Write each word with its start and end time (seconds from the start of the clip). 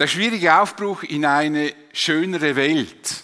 Der 0.00 0.06
schwierige 0.06 0.58
Aufbruch 0.58 1.02
in 1.02 1.26
eine 1.26 1.74
schönere 1.92 2.56
Welt 2.56 3.22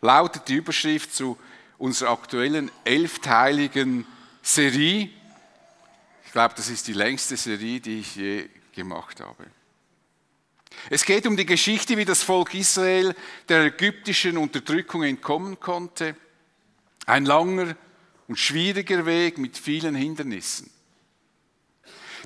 lautet 0.00 0.48
die 0.48 0.54
Überschrift 0.54 1.14
zu 1.14 1.36
unserer 1.76 2.12
aktuellen 2.12 2.70
elfteiligen 2.84 4.06
Serie. 4.40 5.10
Ich 6.24 6.32
glaube, 6.32 6.54
das 6.56 6.70
ist 6.70 6.88
die 6.88 6.94
längste 6.94 7.36
Serie, 7.36 7.80
die 7.80 8.00
ich 8.00 8.16
je 8.16 8.48
gemacht 8.74 9.20
habe. 9.20 9.44
Es 10.88 11.04
geht 11.04 11.26
um 11.26 11.36
die 11.36 11.44
Geschichte, 11.44 11.98
wie 11.98 12.06
das 12.06 12.22
Volk 12.22 12.54
Israel 12.54 13.14
der 13.50 13.64
ägyptischen 13.66 14.38
Unterdrückung 14.38 15.02
entkommen 15.02 15.60
konnte. 15.60 16.16
Ein 17.04 17.26
langer 17.26 17.76
und 18.26 18.38
schwieriger 18.38 19.04
Weg 19.04 19.36
mit 19.36 19.58
vielen 19.58 19.94
Hindernissen. 19.94 20.70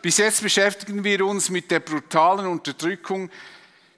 Bis 0.02 0.18
jetzt 0.18 0.42
beschäftigen 0.42 1.04
wir 1.04 1.24
uns 1.24 1.48
mit 1.48 1.70
der 1.70 1.78
brutalen 1.78 2.46
Unterdrückung, 2.46 3.30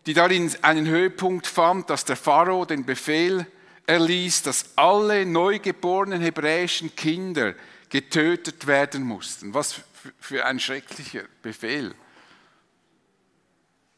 die 0.04 0.12
darin 0.12 0.54
einen 0.61 0.86
Höhepunkt 0.86 1.46
fand, 1.46 1.89
dass 1.89 2.04
der 2.04 2.17
Pharao 2.17 2.67
den 2.67 2.85
Befehl 2.85 3.46
erließ, 3.86 4.43
dass 4.43 4.76
alle 4.76 5.25
neugeborenen 5.25 6.21
hebräischen 6.21 6.95
Kinder 6.95 7.54
getötet 7.89 8.67
werden 8.67 9.03
mussten. 9.03 9.54
Was 9.54 9.81
für 10.21 10.45
ein 10.45 10.61
schrecklicher 10.61 11.22
Befehl. 11.40 11.95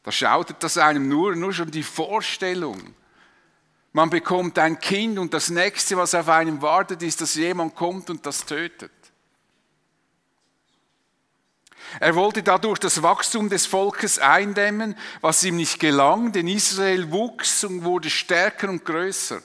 Da 0.03 0.11
schautet 0.13 0.63
das 0.63 0.77
einem 0.77 1.09
nur, 1.09 1.35
nur 1.35 1.51
schon 1.51 1.69
die 1.69 1.83
Vorstellung. 1.83 2.93
Man 3.91 4.09
bekommt 4.09 4.57
ein 4.59 4.79
Kind 4.79 5.19
und 5.19 5.33
das 5.33 5.49
nächste, 5.49 5.97
was 5.97 6.15
auf 6.15 6.29
einem 6.29 6.61
wartet, 6.61 7.03
ist, 7.03 7.19
dass 7.19 7.35
jemand 7.35 7.75
kommt 7.75 8.09
und 8.09 8.25
das 8.25 8.45
tötet. 8.45 8.91
Er 11.99 12.15
wollte 12.15 12.43
dadurch 12.43 12.79
das 12.79 13.01
Wachstum 13.01 13.49
des 13.49 13.65
Volkes 13.65 14.19
eindämmen, 14.19 14.95
was 15.21 15.43
ihm 15.43 15.55
nicht 15.55 15.79
gelang, 15.79 16.31
denn 16.31 16.47
Israel 16.47 17.11
wuchs 17.11 17.63
und 17.63 17.83
wurde 17.83 18.09
stärker 18.09 18.69
und 18.69 18.85
größer. 18.85 19.41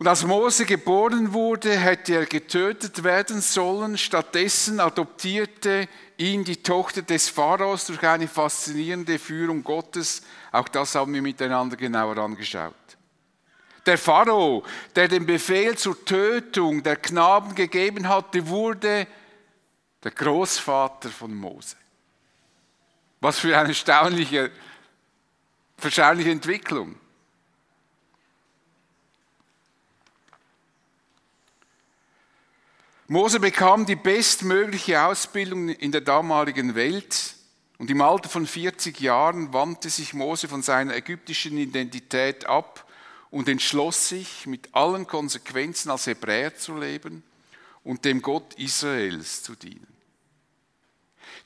Und 0.00 0.08
als 0.08 0.24
Mose 0.24 0.64
geboren 0.64 1.34
wurde, 1.34 1.76
hätte 1.78 2.14
er 2.14 2.24
getötet 2.24 3.04
werden 3.04 3.42
sollen. 3.42 3.98
Stattdessen 3.98 4.80
adoptierte 4.80 5.88
ihn 6.16 6.42
die 6.42 6.62
Tochter 6.62 7.02
des 7.02 7.28
Pharaos 7.28 7.84
durch 7.84 8.02
eine 8.02 8.26
faszinierende 8.26 9.18
Führung 9.18 9.62
Gottes. 9.62 10.22
Auch 10.52 10.68
das 10.68 10.94
haben 10.94 11.12
wir 11.12 11.20
miteinander 11.20 11.76
genauer 11.76 12.16
angeschaut. 12.16 12.74
Der 13.84 13.98
Pharao, 13.98 14.62
der 14.96 15.08
den 15.08 15.26
Befehl 15.26 15.76
zur 15.76 16.02
Tötung 16.04 16.82
der 16.82 16.96
Knaben 16.96 17.54
gegeben 17.54 18.08
hatte, 18.08 18.48
wurde 18.48 19.06
der 20.02 20.10
Großvater 20.12 21.10
von 21.10 21.34
Mose. 21.34 21.76
Was 23.20 23.38
für 23.38 23.56
eine 23.56 23.70
erstaunliche, 23.70 24.50
erstaunliche 25.82 26.30
Entwicklung. 26.30 26.96
Mose 33.08 33.40
bekam 33.40 33.86
die 33.86 33.96
bestmögliche 33.96 35.02
Ausbildung 35.02 35.68
in 35.68 35.90
der 35.90 36.00
damaligen 36.00 36.76
Welt 36.76 37.34
und 37.76 37.90
im 37.90 38.00
Alter 38.00 38.28
von 38.28 38.46
40 38.46 39.00
Jahren 39.00 39.52
wandte 39.52 39.90
sich 39.90 40.14
Mose 40.14 40.48
von 40.48 40.62
seiner 40.62 40.94
ägyptischen 40.94 41.58
Identität 41.58 42.46
ab 42.46 42.86
und 43.30 43.48
entschloss 43.48 44.08
sich, 44.08 44.46
mit 44.46 44.74
allen 44.74 45.06
Konsequenzen 45.06 45.90
als 45.90 46.06
Hebräer 46.06 46.56
zu 46.56 46.76
leben 46.76 47.24
und 47.84 48.04
dem 48.04 48.20
Gott 48.22 48.54
Israels 48.54 49.42
zu 49.42 49.54
dienen. 49.54 49.86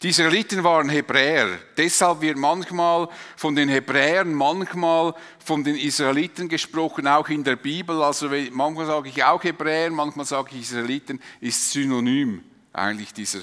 Die 0.03 0.09
Israeliten 0.09 0.63
waren 0.65 0.89
Hebräer. 0.89 1.59
Deshalb 1.77 2.21
wird 2.21 2.37
manchmal 2.37 3.09
von 3.37 3.55
den 3.55 3.69
Hebräern, 3.69 4.35
manchmal 4.35 5.15
von 5.43 5.65
den 5.65 5.77
Israeliten 5.77 6.49
gesprochen, 6.49 7.07
auch 7.07 7.29
in 7.29 7.45
der 7.45 7.57
Bibel. 7.57 8.03
Also 8.03 8.29
manchmal 8.51 8.87
sage 8.87 9.09
ich 9.09 9.25
auch 9.25 9.43
Hebräer, 9.43 9.91
manchmal 9.91 10.27
sage 10.27 10.51
ich 10.53 10.63
Israeliten, 10.63 11.21
ist 11.41 11.71
synonym 11.71 12.43
eigentlich 12.73 13.15
dieser 13.15 13.41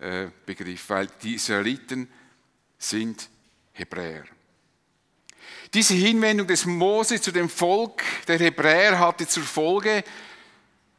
äh, 0.00 0.28
Begriff, 0.44 0.88
weil 0.88 1.08
die 1.22 1.34
Israeliten 1.34 2.08
sind 2.78 3.28
Hebräer. 3.72 4.24
Diese 5.72 5.94
Hinwendung 5.94 6.46
des 6.46 6.64
Mose 6.66 7.20
zu 7.20 7.30
dem 7.30 7.48
Volk 7.48 8.02
der 8.26 8.38
Hebräer 8.38 8.98
hatte 8.98 9.26
zur 9.26 9.42
Folge, 9.42 10.02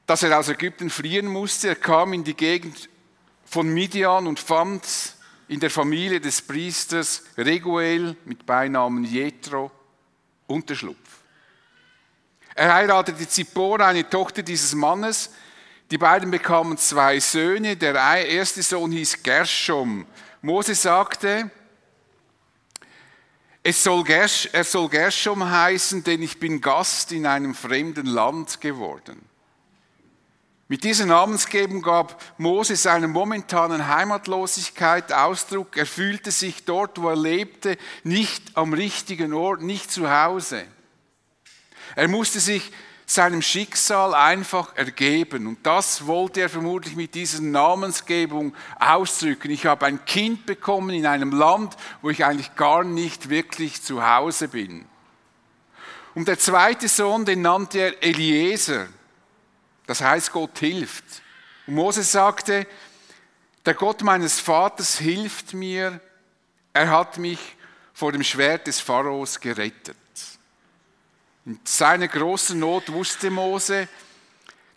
dass 0.05 0.23
er 0.23 0.37
aus 0.37 0.49
Ägypten 0.49 0.89
fliehen 0.89 1.27
musste. 1.27 1.69
Er 1.69 1.75
kam 1.75 2.13
in 2.13 2.23
die 2.23 2.35
Gegend 2.35 2.89
von 3.45 3.67
Midian 3.73 4.27
und 4.27 4.39
fand 4.39 4.83
in 5.47 5.59
der 5.59 5.69
Familie 5.69 6.19
des 6.19 6.41
Priesters 6.41 7.23
Reguel 7.37 8.15
mit 8.25 8.45
Beinamen 8.45 9.03
Jethro 9.03 9.71
Unterschlupf. 10.47 10.97
Er 12.55 12.73
heiratete 12.73 13.27
Zippora, 13.27 13.87
eine 13.87 14.09
Tochter 14.09 14.41
dieses 14.41 14.73
Mannes. 14.73 15.31
Die 15.91 15.97
beiden 15.97 16.31
bekamen 16.31 16.77
zwei 16.77 17.19
Söhne. 17.19 17.75
Der 17.75 17.95
erste 18.25 18.63
Sohn 18.63 18.91
hieß 18.91 19.21
Gershom. 19.23 20.05
Mose 20.41 20.73
sagte, 20.73 21.49
es 23.61 23.83
soll 23.83 24.03
Gersh, 24.03 24.47
er 24.51 24.63
soll 24.63 24.87
Gershom 24.89 25.49
heißen, 25.49 26.03
denn 26.03 26.21
ich 26.21 26.39
bin 26.39 26.61
Gast 26.61 27.11
in 27.11 27.25
einem 27.25 27.55
fremden 27.55 28.05
Land 28.05 28.61
geworden. 28.61 29.27
Mit 30.67 30.83
dieser 30.83 31.05
Namensgebung 31.05 31.83
gab 31.83 32.19
Mose 32.39 32.75
seiner 32.75 33.07
momentanen 33.07 33.87
Heimatlosigkeit 33.87 35.13
Ausdruck. 35.13 35.77
Er 35.77 35.85
fühlte 35.85 36.31
sich 36.31 36.65
dort, 36.65 36.99
wo 36.99 37.09
er 37.09 37.15
lebte, 37.15 37.77
nicht 38.03 38.57
am 38.57 38.73
richtigen 38.73 39.33
Ort, 39.33 39.61
nicht 39.61 39.91
zu 39.91 40.09
Hause. 40.09 40.65
Er 41.95 42.07
musste 42.07 42.39
sich 42.39 42.71
seinem 43.05 43.43
Schicksal 43.43 44.15
einfach 44.15 44.75
ergeben. 44.75 45.45
Und 45.45 45.65
das 45.67 46.07
wollte 46.07 46.41
er 46.41 46.49
vermutlich 46.49 46.95
mit 46.95 47.13
dieser 47.13 47.41
Namensgebung 47.41 48.55
ausdrücken. 48.79 49.51
Ich 49.51 49.67
habe 49.67 49.85
ein 49.85 50.03
Kind 50.05 50.47
bekommen 50.47 50.89
in 50.89 51.05
einem 51.05 51.31
Land, 51.31 51.77
wo 52.01 52.09
ich 52.09 52.25
eigentlich 52.25 52.55
gar 52.55 52.83
nicht 52.83 53.29
wirklich 53.29 53.83
zu 53.83 54.03
Hause 54.03 54.47
bin. 54.47 54.85
Und 56.15 56.27
der 56.27 56.39
zweite 56.39 56.87
Sohn, 56.87 57.25
den 57.25 57.43
nannte 57.43 57.79
er 57.79 58.03
Eliezer. 58.03 58.87
Das 59.85 60.01
heißt, 60.01 60.31
Gott 60.31 60.57
hilft. 60.59 61.03
Und 61.67 61.75
Moses 61.75 62.11
sagte, 62.11 62.67
der 63.65 63.73
Gott 63.73 64.03
meines 64.03 64.39
Vaters 64.39 64.97
hilft 64.97 65.53
mir, 65.53 65.99
er 66.73 66.89
hat 66.89 67.17
mich 67.17 67.39
vor 67.93 68.11
dem 68.11 68.23
Schwert 68.23 68.67
des 68.67 68.79
Pharaos 68.79 69.39
gerettet. 69.39 69.95
In 71.45 71.59
seiner 71.63 72.07
großen 72.07 72.59
Not 72.59 72.91
wusste 72.91 73.29
Mose, 73.29 73.87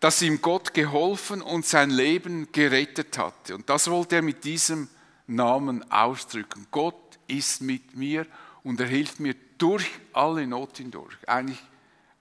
dass 0.00 0.22
ihm 0.22 0.40
Gott 0.40 0.74
geholfen 0.74 1.42
und 1.42 1.66
sein 1.66 1.90
Leben 1.90 2.52
gerettet 2.52 3.18
hatte. 3.18 3.54
Und 3.54 3.68
das 3.68 3.90
wollte 3.90 4.16
er 4.16 4.22
mit 4.22 4.44
diesem 4.44 4.88
Namen 5.26 5.90
ausdrücken. 5.90 6.66
Gott 6.70 7.18
ist 7.26 7.60
mit 7.60 7.96
mir 7.96 8.26
und 8.62 8.80
er 8.80 8.86
hilft 8.86 9.18
mir 9.18 9.34
durch 9.58 9.88
alle 10.12 10.46
Not 10.46 10.76
hindurch. 10.76 11.16
Eigentlich 11.26 11.62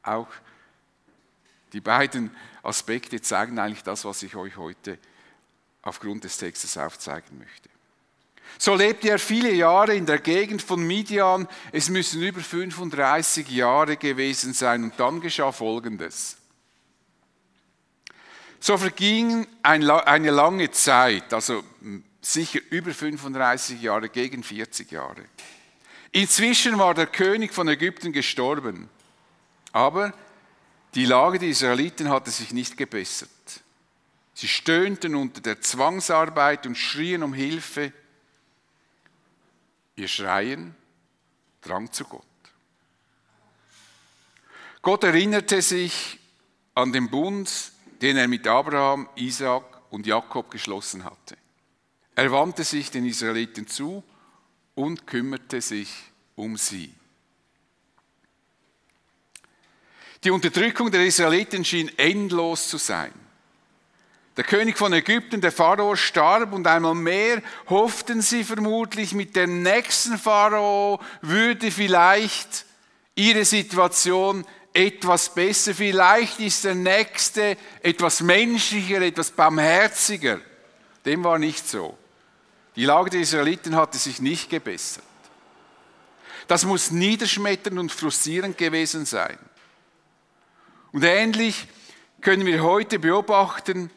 auch 0.01 0.27
die 1.73 1.81
beiden 1.81 2.35
Aspekte 2.63 3.21
zeigen 3.21 3.59
eigentlich 3.59 3.83
das, 3.83 4.05
was 4.05 4.23
ich 4.23 4.35
euch 4.35 4.57
heute 4.57 4.97
aufgrund 5.81 6.23
des 6.23 6.37
Textes 6.37 6.77
aufzeigen 6.77 7.37
möchte. 7.37 7.69
So 8.57 8.75
lebte 8.75 9.09
er 9.09 9.19
viele 9.19 9.51
Jahre 9.53 9.95
in 9.95 10.05
der 10.05 10.19
Gegend 10.19 10.61
von 10.61 10.85
Midian. 10.85 11.47
Es 11.71 11.89
müssen 11.89 12.21
über 12.21 12.39
35 12.39 13.49
Jahre 13.49 13.97
gewesen 13.97 14.53
sein. 14.53 14.83
Und 14.83 14.99
dann 14.99 15.21
geschah 15.21 15.51
Folgendes. 15.51 16.37
So 18.59 18.77
verging 18.77 19.45
eine 19.61 20.31
lange 20.31 20.71
Zeit, 20.71 21.31
also 21.33 21.63
sicher 22.21 22.59
über 22.71 22.91
35 22.91 23.81
Jahre, 23.81 24.09
gegen 24.09 24.43
40 24.43 24.91
Jahre. 24.91 25.25
Inzwischen 26.11 26.79
war 26.79 26.95
der 26.95 27.05
König 27.05 27.53
von 27.53 27.67
Ägypten 27.67 28.11
gestorben. 28.11 28.89
Aber 29.71 30.13
die 30.95 31.05
Lage 31.05 31.39
der 31.39 31.49
Israeliten 31.49 32.09
hatte 32.09 32.31
sich 32.31 32.53
nicht 32.53 32.77
gebessert. 32.77 33.29
Sie 34.33 34.47
stöhnten 34.47 35.15
unter 35.15 35.41
der 35.41 35.61
Zwangsarbeit 35.61 36.65
und 36.65 36.75
schrien 36.75 37.23
um 37.23 37.33
Hilfe. 37.33 37.91
Ihr 39.95 40.07
Schreien 40.07 40.75
drang 41.61 41.91
zu 41.91 42.05
Gott. 42.05 42.23
Gott 44.81 45.03
erinnerte 45.03 45.61
sich 45.61 46.19
an 46.75 46.93
den 46.93 47.09
Bund, 47.09 47.71
den 48.01 48.15
er 48.15 48.27
mit 48.27 48.47
Abraham, 48.47 49.09
Isaac 49.15 49.81
und 49.89 50.05
Jakob 50.05 50.51
geschlossen 50.51 51.03
hatte. 51.03 51.35
Er 52.15 52.31
wandte 52.31 52.63
sich 52.63 52.91
den 52.91 53.05
Israeliten 53.05 53.67
zu 53.67 54.03
und 54.75 55.07
kümmerte 55.07 55.61
sich 55.61 55.91
um 56.35 56.57
sie. 56.57 56.93
Die 60.27 60.31
Unterdrückung 60.31 60.91
der 60.91 61.05
Israeliten 61.05 61.63
schien 61.63 61.89
endlos 61.97 62.67
zu 62.67 62.75
sein. 62.75 63.13
Der 64.35 64.43
König 64.43 64.77
von 64.77 64.91
Ägypten, 64.91 65.39
der 65.39 65.53
Pharao, 65.53 65.95
starb 65.95 66.51
und 66.51 66.67
einmal 66.67 66.95
mehr 66.95 67.41
hofften 67.69 68.21
sie 68.21 68.43
vermutlich, 68.43 69.13
mit 69.13 69.37
dem 69.37 69.63
nächsten 69.63 70.17
Pharao 70.17 70.99
würde 71.21 71.71
vielleicht 71.71 72.65
ihre 73.15 73.45
Situation 73.45 74.45
etwas 74.73 75.33
besser. 75.33 75.73
Vielleicht 75.73 76.41
ist 76.41 76.65
der 76.65 76.75
nächste 76.75 77.55
etwas 77.81 78.19
menschlicher, 78.19 79.01
etwas 79.01 79.31
barmherziger. 79.31 80.41
Dem 81.05 81.23
war 81.23 81.39
nicht 81.39 81.69
so. 81.69 81.97
Die 82.75 82.83
Lage 82.83 83.11
der 83.11 83.21
Israeliten 83.21 83.77
hatte 83.77 83.97
sich 83.97 84.19
nicht 84.19 84.49
gebessert. 84.49 85.05
Das 86.49 86.65
muss 86.65 86.91
niederschmetternd 86.91 87.79
und 87.79 87.93
frustrierend 87.93 88.57
gewesen 88.57 89.05
sein. 89.05 89.37
Und 90.91 91.03
ähnlich 91.03 91.67
können 92.21 92.45
wir 92.45 92.63
heute 92.63 92.99
beobachten, 92.99 93.89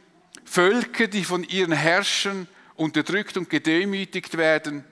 Völker, 0.44 1.06
die 1.06 1.24
von 1.24 1.44
ihren 1.44 1.72
Herrschern 1.72 2.48
unterdrückt 2.74 3.36
und 3.36 3.48
gedemütigt 3.48 4.36
werden. 4.36 4.84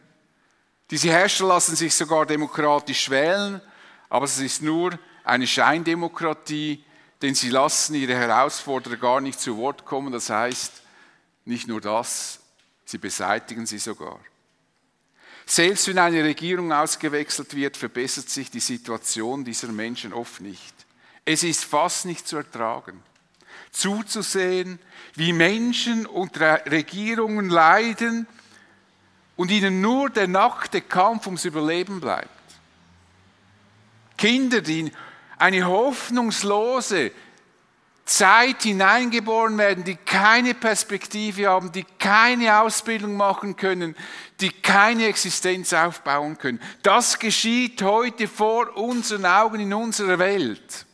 Diese 0.91 1.11
Herrscher 1.11 1.47
lassen 1.47 1.77
sich 1.77 1.95
sogar 1.95 2.27
demokratisch 2.27 3.11
wählen, 3.11 3.61
aber 4.09 4.25
es 4.25 4.39
ist 4.39 4.63
nur 4.63 4.99
eine 5.25 5.47
Scheindemokratie, 5.47 6.83
denn 7.21 7.35
sie 7.35 7.51
lassen 7.51 7.95
ihre 7.95 8.15
Herausforderer 8.15 8.97
gar 8.97 9.21
nicht 9.21 9.41
zu 9.41 9.57
Wort 9.57 9.85
kommen. 9.85 10.13
Das 10.13 10.31
heißt, 10.31 10.83
nicht 11.45 11.67
nur 11.67 11.81
das, 11.81 12.41
sie 12.85 12.99
beseitigen 12.99 13.67
sie 13.67 13.79
sogar. 13.79 14.21
Selbst 15.45 15.89
wenn 15.89 15.99
eine 15.99 16.23
Regierung 16.23 16.73
ausgewechselt 16.73 17.55
wird, 17.55 17.77
verbessert 17.77 18.29
sich 18.29 18.51
die 18.51 18.61
Situation 18.61 19.45
dieser 19.45 19.69
Menschen 19.69 20.13
oft 20.13 20.41
nicht. 20.41 20.75
Es 21.31 21.43
ist 21.43 21.67
fast 21.67 22.07
nicht 22.07 22.27
zu 22.27 22.39
ertragen 22.39 23.03
zuzusehen, 23.71 24.79
wie 25.15 25.35
Menschen 25.35 26.07
und 26.07 26.41
Regierungen 26.41 27.51
leiden 27.51 28.27
und 29.37 29.51
ihnen 29.51 29.83
nur 29.83 30.09
der 30.09 30.27
nackte 30.27 30.81
Kampf 30.81 31.27
ums 31.27 31.45
Überleben 31.45 32.01
bleibt. 32.01 32.31
Kinder, 34.17 34.63
die 34.63 34.81
in 34.81 34.93
eine 35.37 35.67
hoffnungslose 35.67 37.13
Zeit 38.07 38.63
hineingeboren 38.63 39.59
werden, 39.59 39.85
die 39.85 39.97
keine 39.97 40.55
Perspektive 40.55 41.49
haben, 41.49 41.71
die 41.71 41.85
keine 41.99 42.59
Ausbildung 42.59 43.17
machen 43.17 43.55
können, 43.55 43.95
die 44.41 44.51
keine 44.51 45.07
Existenz 45.07 45.75
aufbauen 45.75 46.39
können. 46.39 46.61
Das 46.83 47.19
geschieht 47.19 47.83
heute 47.83 48.27
vor 48.29 48.77
unseren 48.77 49.27
Augen 49.27 49.61
in 49.61 49.75
unserer 49.75 50.19
Welt. 50.19 50.88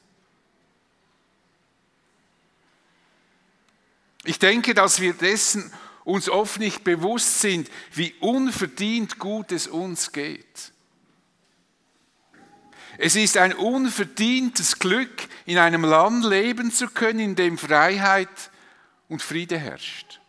Ich 4.25 4.39
denke, 4.39 4.75
dass 4.75 5.01
wir 5.01 5.13
dessen 5.13 5.73
uns 6.05 6.29
oft 6.29 6.59
nicht 6.59 6.85
bewusst 6.85 7.41
sind, 7.41 7.71
wie 7.93 8.15
unverdient 8.21 9.19
gut 9.19 9.53
es 9.53 9.67
uns 9.67 10.13
geht. 10.13 10.73
Es 12.97 13.17
ist 13.17 13.37
ein 13.37 13.55
unverdientes 13.55 14.79
Glück, 14.79 15.29
in 15.47 15.59
einem 15.59 15.85
Land 15.85 16.25
leben 16.25 16.71
zu 16.71 16.89
können, 16.89 17.19
in 17.19 17.35
dem 17.35 17.59
Freiheit 17.59 18.51
und 19.09 19.21
Friede 19.21 19.59
herrscht. 19.59 20.21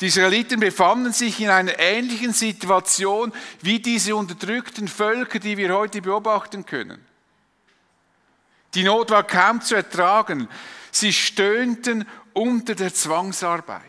Die 0.00 0.06
Israeliten 0.08 0.60
befanden 0.60 1.12
sich 1.12 1.40
in 1.40 1.48
einer 1.48 1.78
ähnlichen 1.78 2.34
Situation 2.34 3.32
wie 3.62 3.78
diese 3.78 4.14
unterdrückten 4.14 4.88
Völker, 4.88 5.38
die 5.38 5.56
wir 5.56 5.74
heute 5.74 6.02
beobachten 6.02 6.66
können. 6.66 7.02
Die 8.74 8.82
Not 8.82 9.08
war 9.08 9.24
kaum 9.24 9.62
zu 9.62 9.74
ertragen. 9.74 10.48
Sie 10.98 11.12
stöhnten 11.12 12.08
unter 12.32 12.74
der 12.74 12.94
Zwangsarbeit. 12.94 13.82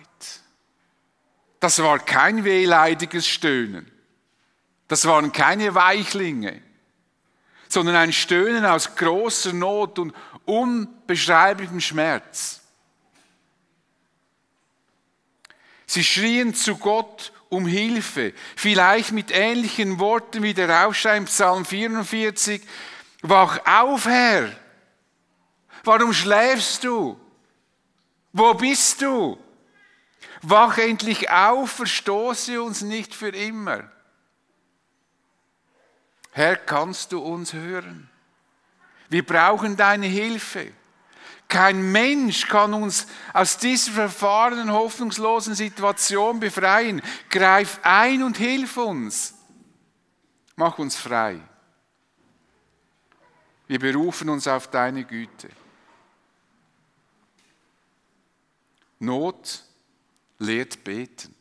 Das 1.61 1.81
war 1.81 1.99
kein 1.99 2.43
wehleidiges 2.43 3.25
Stöhnen. 3.25 3.89
Das 4.89 5.05
waren 5.05 5.31
keine 5.31 5.73
Weichlinge, 5.73 6.61
sondern 7.69 7.95
ein 7.95 8.11
Stöhnen 8.11 8.65
aus 8.65 8.97
großer 8.97 9.53
Not 9.53 9.99
und 9.99 10.13
unbeschreiblichem 10.43 11.79
Schmerz. 11.79 12.59
Sie 15.85 16.03
schrien 16.03 16.53
zu 16.53 16.75
Gott 16.75 17.31
um 17.47 17.65
Hilfe, 17.65 18.33
vielleicht 18.57 19.13
mit 19.13 19.31
ähnlichen 19.31 19.99
Worten 19.99 20.43
wie 20.43 20.53
der 20.53 20.85
Aufschrei 20.85 21.15
im 21.15 21.25
Psalm 21.25 21.63
44. 21.63 22.61
Wach 23.21 23.65
auf, 23.65 24.05
Herr! 24.07 24.66
Warum 25.87 26.11
schläfst 26.11 26.83
du? 26.83 27.17
Wo 28.33 28.53
bist 28.53 29.01
du? 29.01 29.37
Wach 30.41 30.77
endlich 30.77 31.29
auf, 31.31 31.71
verstoße 31.71 32.61
uns 32.61 32.81
nicht 32.81 33.15
für 33.15 33.29
immer. 33.29 33.89
Herr, 36.31 36.57
kannst 36.57 37.13
du 37.13 37.19
uns 37.19 37.53
hören? 37.53 38.09
Wir 39.07 39.25
brauchen 39.25 39.77
deine 39.77 40.07
Hilfe. 40.07 40.73
Kein 41.47 41.93
Mensch 41.93 42.49
kann 42.49 42.73
uns 42.73 43.07
aus 43.31 43.57
dieser 43.57 43.93
verfahrenen, 43.93 44.73
hoffnungslosen 44.73 45.55
Situation 45.55 46.41
befreien. 46.41 47.01
Greif 47.29 47.79
ein 47.83 48.23
und 48.23 48.35
hilf 48.35 48.75
uns. 48.75 49.35
Mach 50.57 50.77
uns 50.79 50.97
frei. 50.97 51.39
Wir 53.67 53.79
berufen 53.79 54.27
uns 54.27 54.49
auf 54.49 54.67
deine 54.67 55.05
Güte. 55.05 55.47
Not 58.99 59.63
lehrt 60.39 60.83
beten. 60.83 61.35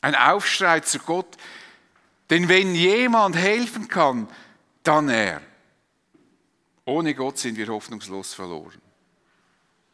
Ein 0.00 0.14
Aufschrei 0.14 0.80
zu 0.80 0.98
Gott, 1.00 1.36
denn 2.30 2.48
wenn 2.48 2.74
jemand 2.74 3.36
helfen 3.36 3.88
kann, 3.88 4.28
dann 4.82 5.08
er. 5.08 5.42
Ohne 6.84 7.14
Gott 7.14 7.38
sind 7.38 7.56
wir 7.56 7.68
hoffnungslos 7.68 8.34
verloren. 8.34 8.80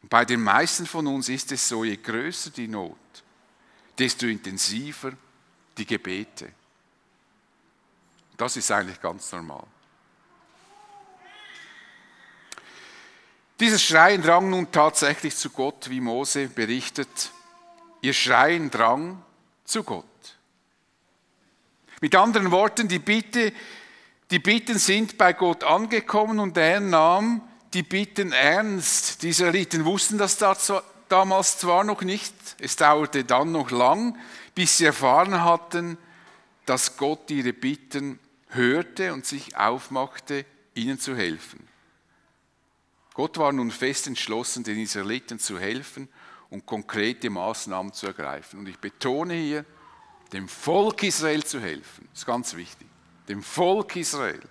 Und 0.02 0.08
bei 0.08 0.24
den 0.24 0.42
meisten 0.42 0.86
von 0.86 1.06
uns 1.06 1.28
ist 1.28 1.50
es 1.52 1.66
so, 1.66 1.84
je 1.84 1.96
größer 1.96 2.50
die 2.50 2.68
Not, 2.68 2.96
desto 3.98 4.26
intensiver 4.26 5.12
die 5.76 5.86
Gebete. 5.86 6.52
Das 8.36 8.56
ist 8.56 8.70
eigentlich 8.70 9.00
ganz 9.00 9.32
normal. 9.32 9.66
Dieses 13.60 13.82
Schreien 13.82 14.22
drang 14.22 14.50
nun 14.50 14.72
tatsächlich 14.72 15.36
zu 15.36 15.50
Gott, 15.50 15.88
wie 15.88 16.00
Mose 16.00 16.48
berichtet. 16.48 17.30
Ihr 18.00 18.12
Schreien 18.12 18.70
drang 18.70 19.22
zu 19.64 19.84
Gott. 19.84 20.04
Mit 22.00 22.16
anderen 22.16 22.50
Worten, 22.50 22.88
die, 22.88 22.98
Bitte, 22.98 23.52
die 24.30 24.40
Bitten 24.40 24.78
sind 24.78 25.16
bei 25.16 25.32
Gott 25.32 25.62
angekommen 25.62 26.40
und 26.40 26.56
er 26.56 26.80
nahm 26.80 27.42
die 27.72 27.84
Bitten 27.84 28.32
ernst. 28.32 29.22
Die 29.22 29.28
Israeliten 29.28 29.84
wussten 29.84 30.18
das 30.18 30.36
damals 31.08 31.58
zwar 31.58 31.84
noch 31.84 32.02
nicht, 32.02 32.34
es 32.60 32.76
dauerte 32.76 33.24
dann 33.24 33.52
noch 33.52 33.70
lang, 33.70 34.18
bis 34.54 34.78
sie 34.78 34.86
erfahren 34.86 35.44
hatten, 35.44 35.96
dass 36.66 36.96
Gott 36.96 37.30
ihre 37.30 37.52
Bitten 37.52 38.18
hörte 38.48 39.12
und 39.12 39.24
sich 39.26 39.56
aufmachte, 39.56 40.44
ihnen 40.74 40.98
zu 40.98 41.16
helfen. 41.16 41.73
Gott 43.14 43.38
war 43.38 43.52
nun 43.52 43.70
fest 43.70 44.08
entschlossen, 44.08 44.64
den 44.64 44.78
Israeliten 44.78 45.38
zu 45.38 45.58
helfen 45.58 46.08
und 46.50 46.66
konkrete 46.66 47.30
Maßnahmen 47.30 47.92
zu 47.92 48.08
ergreifen. 48.08 48.58
Und 48.58 48.68
ich 48.68 48.78
betone 48.78 49.34
hier, 49.34 49.64
dem 50.32 50.48
Volk 50.48 51.04
Israel 51.04 51.44
zu 51.44 51.60
helfen. 51.60 52.08
Das 52.10 52.20
ist 52.20 52.26
ganz 52.26 52.54
wichtig. 52.54 52.88
Dem 53.28 53.42
Volk 53.42 53.94
Israel. 53.94 54.42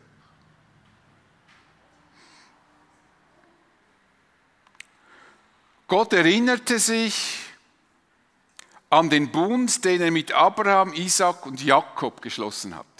Gott 5.87 6.13
erinnerte 6.13 6.79
sich 6.79 7.39
an 8.89 9.09
den 9.09 9.29
Bund, 9.31 9.83
den 9.83 10.01
er 10.01 10.11
mit 10.11 10.31
Abraham, 10.31 10.93
Isaac 10.93 11.45
und 11.45 11.61
Jakob 11.61 12.21
geschlossen 12.21 12.75
hatte. 12.75 12.92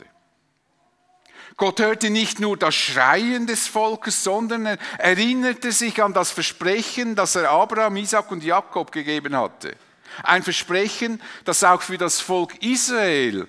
Gott 1.58 1.80
hörte 1.80 2.10
nicht 2.10 2.40
nur 2.40 2.58
das 2.58 2.76
Schreien 2.76 3.46
des 3.46 3.68
Volkes, 3.68 4.24
sondern 4.24 4.66
er 4.66 4.78
erinnerte 4.98 5.72
sich 5.72 6.02
an 6.02 6.14
das 6.14 6.32
Versprechen, 6.32 7.16
das 7.16 7.36
er 7.36 7.52
Abraham, 7.52 7.98
Isaac 7.98 8.32
und 8.32 8.44
Jakob 8.44 8.92
gegeben 8.92 9.36
hatte. 9.36 9.76
Ein 10.24 10.44
Versprechen, 10.44 11.22
das 11.46 11.64
auch 11.64 11.82
für 11.82 11.98
das 11.98 12.20
Volk 12.22 12.62
Israel 12.64 13.48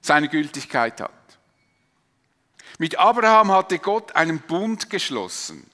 seine 0.00 0.28
Gültigkeit 0.28 1.00
hat. 1.00 1.10
Mit 2.78 2.98
Abraham 2.98 3.52
hatte 3.52 3.78
Gott 3.78 4.14
einen 4.14 4.40
Bund 4.40 4.90
geschlossen. 4.90 5.68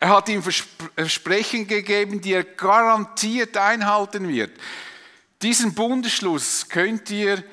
Er 0.00 0.08
hat 0.08 0.28
ihm 0.28 0.42
Versprechen 0.42 1.66
gegeben, 1.66 2.20
die 2.20 2.32
er 2.32 2.44
garantiert 2.44 3.56
einhalten 3.56 4.28
wird. 4.28 4.50
Diesen 5.42 5.74
Bundesschluss 5.74 6.68
könnt 6.68 7.10
ihr 7.10 7.44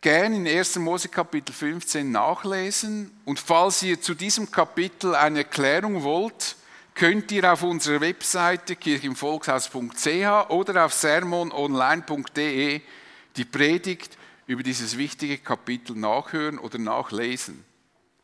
gerne 0.00 0.36
in 0.36 0.46
1. 0.46 0.76
Mose 0.76 1.08
Kapitel 1.08 1.52
15 1.52 2.10
nachlesen. 2.10 3.10
Und 3.24 3.38
falls 3.38 3.82
ihr 3.82 4.00
zu 4.00 4.14
diesem 4.14 4.50
Kapitel 4.50 5.14
eine 5.14 5.40
Erklärung 5.40 6.02
wollt, 6.02 6.56
könnt 6.94 7.30
ihr 7.32 7.52
auf 7.52 7.62
unserer 7.62 8.00
Webseite 8.00 8.76
kirchenvolkshaus.ch 8.76 10.50
oder 10.50 10.84
auf 10.84 10.94
sermononline.de 10.94 12.80
die 13.36 13.44
Predigt 13.44 14.16
über 14.46 14.62
dieses 14.62 14.96
wichtige 14.96 15.38
Kapitel 15.38 15.94
nachhören 15.96 16.58
oder 16.58 16.78
nachlesen. 16.78 17.64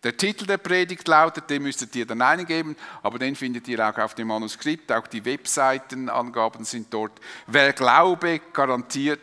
Der 0.03 0.17
Titel 0.17 0.47
der 0.47 0.59
Predigt 0.59 1.09
lautet, 1.09 1.49
den 1.51 1.63
müsstet 1.63 1.95
ihr 1.97 2.07
dann 2.07 2.23
eingeben, 2.23 2.77
aber 3.03 3.19
den 3.19 3.35
findet 3.35 3.67
ihr 3.69 3.89
auch 3.89 3.99
auf 3.99 4.15
dem 4.15 4.29
Manuskript, 4.29 4.93
auch 4.93 5.07
die 5.07 5.25
Webseitenangaben 5.25 6.65
sind 6.65 6.93
dort. 6.93 7.13
Wer 7.47 7.73
Glaube 7.73 8.41
garantiert, 8.53 9.21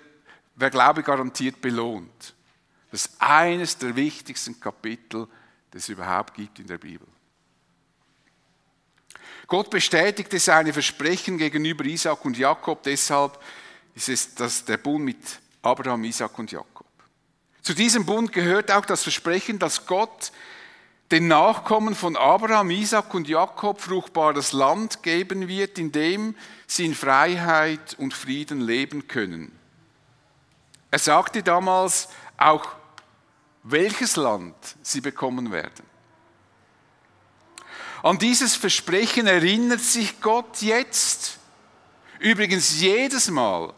wer 0.56 0.70
Glaube 0.70 1.04
garantiert 1.04 1.62
belohnt. 1.62 2.34
Das 2.94 3.08
ist 3.08 3.16
eines 3.18 3.76
der 3.76 3.96
wichtigsten 3.96 4.60
Kapitel, 4.60 5.28
das 5.72 5.82
es 5.82 5.90
überhaupt 5.90 6.36
gibt 6.36 6.60
in 6.60 6.68
der 6.68 6.78
Bibel. 6.78 7.08
Gott 9.48 9.72
bestätigte 9.72 10.38
seine 10.38 10.72
Versprechen 10.72 11.40
gegenüber 11.40 11.86
Isaac 11.86 12.24
und 12.24 12.38
Jakob, 12.38 12.84
deshalb 12.84 13.40
ist 13.96 14.10
es 14.10 14.36
das, 14.36 14.64
der 14.64 14.78
Bund 14.78 15.06
mit 15.06 15.18
Abraham, 15.64 16.04
Isaac 16.04 16.38
und 16.38 16.52
Jakob. 16.52 16.86
Zu 17.64 17.74
diesem 17.74 18.06
Bund 18.06 18.32
gehört 18.32 18.72
auch 18.72 18.86
das 18.86 19.02
Versprechen, 19.02 19.58
dass 19.58 19.88
Gott 19.88 20.32
den 21.10 21.28
Nachkommen 21.28 21.96
von 21.96 22.16
Abraham, 22.16 22.70
Isaac 22.70 23.12
und 23.16 23.28
Jakob 23.28 23.82
fruchtbares 23.82 24.52
Land 24.52 25.02
geben 25.02 25.48
wird, 25.48 25.80
in 25.80 25.92
dem 25.92 26.36
sie 26.68 26.86
in 26.86 26.94
Freiheit 26.94 27.96
und 27.98 28.14
Frieden 28.14 28.62
leben 28.62 29.08
können. 29.08 29.52
Er 30.92 31.00
sagte 31.00 31.42
damals 31.42 32.10
auch, 32.38 32.83
welches 33.64 34.16
Land 34.18 34.56
sie 34.82 35.02
bekommen 35.02 35.52
werden. 35.52 35.86
An 38.04 38.18
dieses 38.18 38.56
Versprechen 38.56 39.28
erinnert 39.28 39.80
sich 39.80 40.20
Gott 40.20 40.62
jetzt. 40.62 41.40
Übrigens 42.20 42.80
jedes 42.82 43.32
Mal, 43.32 43.74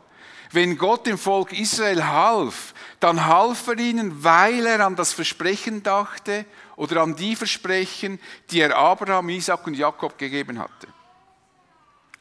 wenn 0.51 0.77
Gott 0.77 1.05
dem 1.05 1.17
Volk 1.17 1.53
Israel 1.53 2.03
half, 2.03 2.73
dann 2.99 3.25
half 3.25 3.67
er 3.67 3.77
ihnen, 3.77 4.23
weil 4.23 4.65
er 4.65 4.85
an 4.85 4.95
das 4.95 5.13
Versprechen 5.13 5.83
dachte 5.83 6.45
oder 6.75 7.03
an 7.03 7.15
die 7.15 7.35
Versprechen, 7.35 8.19
die 8.49 8.61
er 8.61 8.75
Abraham, 8.75 9.29
Isaac 9.29 9.67
und 9.67 9.75
Jakob 9.75 10.17
gegeben 10.17 10.57
hatte. 10.57 10.87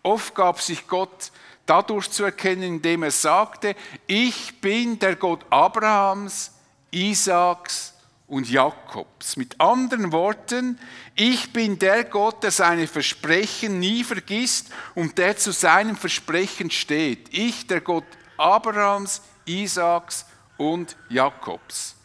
Oft 0.02 0.34
gab 0.34 0.60
sich 0.60 0.86
Gott 0.86 1.32
dadurch 1.64 2.10
zu 2.10 2.24
erkennen, 2.24 2.64
indem 2.64 3.04
er 3.04 3.10
sagte, 3.10 3.74
ich 4.06 4.60
bin 4.60 4.98
der 4.98 5.16
Gott 5.16 5.46
Abrahams, 5.48 6.50
Isaaks 6.94 7.94
und 8.26 8.48
Jakobs. 8.48 9.36
Mit 9.36 9.60
anderen 9.60 10.12
Worten, 10.12 10.78
ich 11.14 11.52
bin 11.52 11.78
der 11.78 12.04
Gott, 12.04 12.42
der 12.42 12.50
seine 12.50 12.86
Versprechen 12.86 13.80
nie 13.80 14.04
vergisst 14.04 14.70
und 14.94 15.18
der 15.18 15.36
zu 15.36 15.52
seinem 15.52 15.96
Versprechen 15.96 16.70
steht. 16.70 17.28
Ich, 17.32 17.66
der 17.66 17.80
Gott 17.80 18.04
Abrahams, 18.36 19.22
Isaaks 19.44 20.24
und 20.56 20.96
Jakobs. 21.08 21.96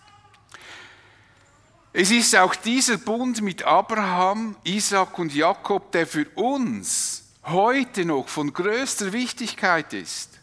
Es 1.91 2.11
ist 2.11 2.35
auch 2.35 2.55
dieser 2.55 2.97
Bund 2.97 3.41
mit 3.41 3.63
Abraham, 3.63 4.55
Isaac 4.63 5.17
und 5.17 5.33
Jakob, 5.33 5.91
der 5.91 6.05
für 6.05 6.27
uns 6.35 7.23
heute 7.43 8.05
noch 8.05 8.27
von 8.27 8.53
größter 8.53 9.11
Wichtigkeit 9.11 9.93
ist. 9.93 10.38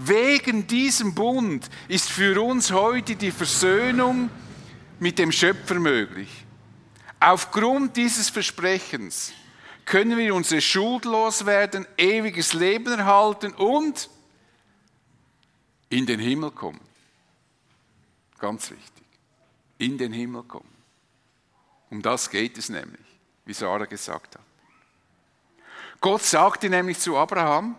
Wegen 0.00 0.68
diesem 0.68 1.12
Bund 1.12 1.68
ist 1.88 2.08
für 2.08 2.40
uns 2.40 2.70
heute 2.70 3.16
die 3.16 3.32
Versöhnung 3.32 4.30
mit 5.00 5.18
dem 5.18 5.32
Schöpfer 5.32 5.74
möglich. 5.74 6.28
Aufgrund 7.18 7.96
dieses 7.96 8.30
Versprechens 8.30 9.32
können 9.84 10.16
wir 10.16 10.36
unsere 10.36 10.60
Schuld 10.60 11.04
loswerden, 11.04 11.84
ewiges 11.96 12.52
Leben 12.52 12.96
erhalten 12.96 13.52
und 13.54 14.08
in 15.88 16.06
den 16.06 16.20
Himmel 16.20 16.52
kommen. 16.52 16.80
Ganz 18.38 18.70
wichtig. 18.70 19.04
In 19.78 19.98
den 19.98 20.12
Himmel 20.12 20.44
kommen. 20.44 20.76
Um 21.90 22.02
das 22.02 22.30
geht 22.30 22.56
es 22.56 22.68
nämlich, 22.68 23.04
wie 23.46 23.54
Sarah 23.54 23.86
gesagt 23.86 24.36
hat. 24.36 24.42
Gott 26.00 26.22
sagte 26.22 26.70
nämlich 26.70 27.00
zu 27.00 27.16
Abraham, 27.16 27.74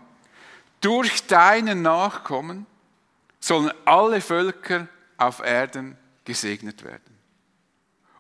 durch 0.82 1.26
deinen 1.28 1.82
Nachkommen 1.82 2.66
sollen 3.40 3.72
alle 3.86 4.22
Völker 4.22 4.88
auf 5.18 5.40
Erden 5.40 5.98
gesegnet 6.26 6.84
werden. 6.84 7.18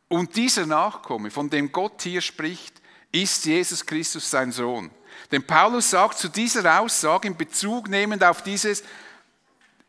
Und 0.08 0.36
dieser 0.36 0.66
Nachkomme, 0.66 1.30
von 1.30 1.50
dem 1.50 1.72
Gott 1.72 2.02
hier 2.02 2.22
spricht, 2.22 2.82
ist 3.12 3.46
Jesus 3.46 3.86
Christus 3.86 4.30
sein 4.30 4.52
Sohn. 4.52 4.92
Denn 5.32 5.46
Paulus 5.46 5.90
sagt 5.92 6.18
zu 6.18 6.30
dieser 6.30 6.80
Aussage 6.80 7.28
in 7.28 7.38
Bezug 7.38 7.90
nehmend 7.90 8.24
auf 8.24 8.42
dieses 8.42 8.84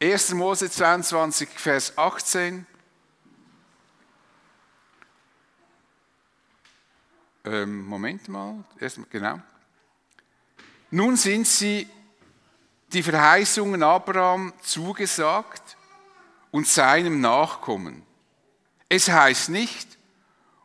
1. 0.02 0.34
Mose 0.34 0.70
22, 0.70 1.48
Vers 1.48 1.96
18, 1.96 2.66
Ähm, 7.44 7.84
Moment 7.86 8.28
mal, 8.28 8.62
erstmal, 8.78 9.08
genau. 9.10 9.40
Nun 10.90 11.16
sind 11.16 11.46
sie 11.46 11.88
die 12.92 13.02
Verheißungen 13.02 13.82
Abraham 13.82 14.52
zugesagt 14.62 15.76
und 16.50 16.66
seinem 16.66 17.20
Nachkommen. 17.20 18.02
Es 18.88 19.08
heißt 19.08 19.50
nicht, 19.50 19.86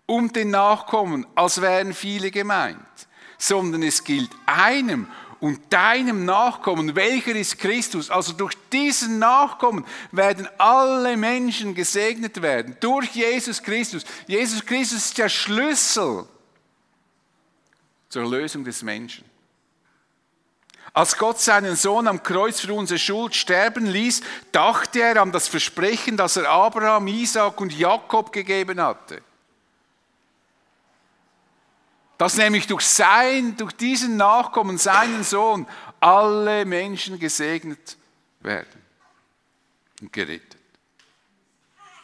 um 0.07 0.31
den 0.33 0.49
Nachkommen, 0.51 1.25
als 1.35 1.61
wären 1.61 1.93
viele 1.93 2.31
gemeint, 2.31 2.77
sondern 3.37 3.83
es 3.83 4.03
gilt 4.03 4.31
einem 4.45 5.07
und 5.39 5.71
deinem 5.71 6.25
Nachkommen, 6.25 6.95
welcher 6.95 7.35
ist 7.35 7.59
Christus. 7.59 8.09
Also 8.09 8.33
durch 8.33 8.55
diesen 8.71 9.19
Nachkommen 9.19 9.85
werden 10.11 10.47
alle 10.57 11.17
Menschen 11.17 11.75
gesegnet 11.75 12.41
werden, 12.41 12.77
durch 12.79 13.11
Jesus 13.11 13.61
Christus. 13.61 14.05
Jesus 14.27 14.65
Christus 14.65 15.05
ist 15.05 15.17
der 15.17 15.29
Schlüssel 15.29 16.25
zur 18.09 18.21
Erlösung 18.23 18.63
des 18.63 18.81
Menschen. 18.81 19.25
Als 20.95 21.17
Gott 21.17 21.41
seinen 21.41 21.75
Sohn 21.75 22.07
am 22.07 22.23
Kreuz 22.23 22.61
für 22.61 22.73
unsere 22.73 22.97
Schuld 22.97 23.35
sterben 23.35 23.85
ließ, 23.85 24.21
dachte 24.53 25.01
er 25.01 25.21
an 25.21 25.33
das 25.33 25.49
Versprechen, 25.49 26.15
das 26.15 26.37
er 26.37 26.49
Abraham, 26.49 27.07
Isaac 27.07 27.59
und 27.59 27.77
Jakob 27.77 28.31
gegeben 28.31 28.79
hatte. 28.79 29.21
Dass 32.17 32.37
nämlich 32.37 32.65
durch 32.67 32.85
sein, 32.85 33.57
durch 33.57 33.73
diesen 33.73 34.15
Nachkommen, 34.15 34.77
seinen 34.77 35.25
Sohn, 35.25 35.67
alle 35.99 36.63
Menschen 36.63 37.19
gesegnet 37.19 37.97
werden 38.39 38.81
und 39.99 40.13
gerettet. 40.13 40.54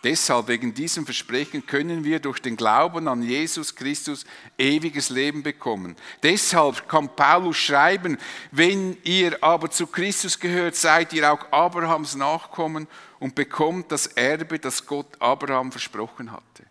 Deshalb, 0.03 0.48
wegen 0.48 0.74
diesem 0.74 1.05
Versprechen, 1.05 1.65
können 1.67 2.03
wir 2.03 2.20
durch 2.20 2.39
den 2.39 2.55
Glauben 2.55 3.08
an 3.08 3.22
Jesus 3.22 3.75
Christus 3.75 4.25
ewiges 4.58 5.10
Leben 5.10 5.43
bekommen. 5.43 5.96
Deshalb 6.24 6.89
kann 6.89 7.15
Paulus 7.15 7.58
schreiben, 7.58 8.17
wenn 8.50 8.98
ihr 9.03 9.43
aber 9.43 9.70
zu 9.70 9.86
Christus 9.86 10.39
gehört, 10.39 10.75
seid 10.75 11.13
ihr 11.13 11.31
auch 11.31 11.51
Abrahams 11.51 12.15
Nachkommen 12.15 12.88
und 13.20 13.36
bekommt 13.36 13.91
das 13.91 14.08
Erbe, 14.08 14.58
das 14.58 14.88
Gott 14.88 15.22
Abraham 15.22 15.72
versprochen 15.72 16.31
hatte. 16.31 16.65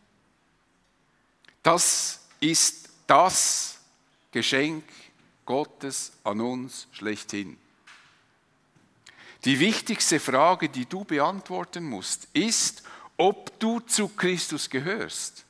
Das 1.62 2.20
ist 2.40 2.88
das 3.06 3.78
Geschenk 4.32 4.82
Gottes 5.46 6.12
an 6.24 6.40
uns 6.40 6.88
schlechthin. 6.90 7.56
Die 9.44 9.58
wichtigste 9.60 10.20
Frage, 10.20 10.68
die 10.68 10.86
du 10.86 11.04
beantworten 11.04 11.84
musst, 11.84 12.28
ist, 12.32 12.82
ob 13.20 13.58
du 13.58 13.80
zu 13.80 14.08
Christus 14.08 14.70
gehörst. 14.70 15.44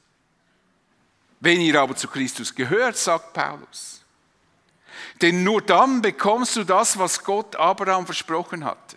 Wenn 1.39 1.61
ihr 1.61 1.81
aber 1.81 1.95
zu 1.95 2.09
Christus 2.09 2.53
gehört, 2.53 2.97
sagt 2.97 3.33
Paulus, 3.33 4.03
denn 5.23 5.45
nur 5.45 5.63
dann 5.63 6.03
bekommst 6.03 6.57
du 6.57 6.65
das, 6.65 6.99
was 6.99 7.23
Gott 7.23 7.55
Abraham 7.55 8.05
versprochen 8.05 8.65
hatte. 8.65 8.97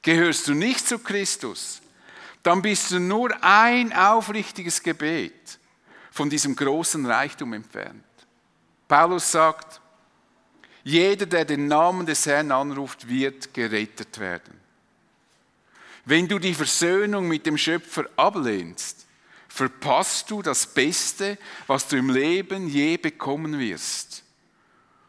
Gehörst 0.00 0.48
du 0.48 0.54
nicht 0.54 0.88
zu 0.88 0.98
Christus, 0.98 1.82
dann 2.42 2.62
bist 2.62 2.90
du 2.90 2.98
nur 2.98 3.30
ein 3.44 3.92
aufrichtiges 3.92 4.82
Gebet 4.82 5.58
von 6.10 6.30
diesem 6.30 6.56
großen 6.56 7.04
Reichtum 7.04 7.52
entfernt. 7.52 8.02
Paulus 8.88 9.30
sagt, 9.30 9.82
jeder, 10.84 11.26
der 11.26 11.44
den 11.44 11.68
Namen 11.68 12.06
des 12.06 12.24
Herrn 12.24 12.50
anruft, 12.50 13.06
wird 13.06 13.52
gerettet 13.52 14.18
werden. 14.18 14.61
Wenn 16.04 16.26
du 16.26 16.38
die 16.38 16.54
Versöhnung 16.54 17.28
mit 17.28 17.46
dem 17.46 17.56
Schöpfer 17.56 18.08
ablehnst, 18.16 19.06
verpasst 19.48 20.30
du 20.30 20.42
das 20.42 20.66
Beste, 20.66 21.38
was 21.66 21.86
du 21.86 21.96
im 21.96 22.10
Leben 22.10 22.68
je 22.68 22.96
bekommen 22.96 23.58
wirst. 23.58 24.24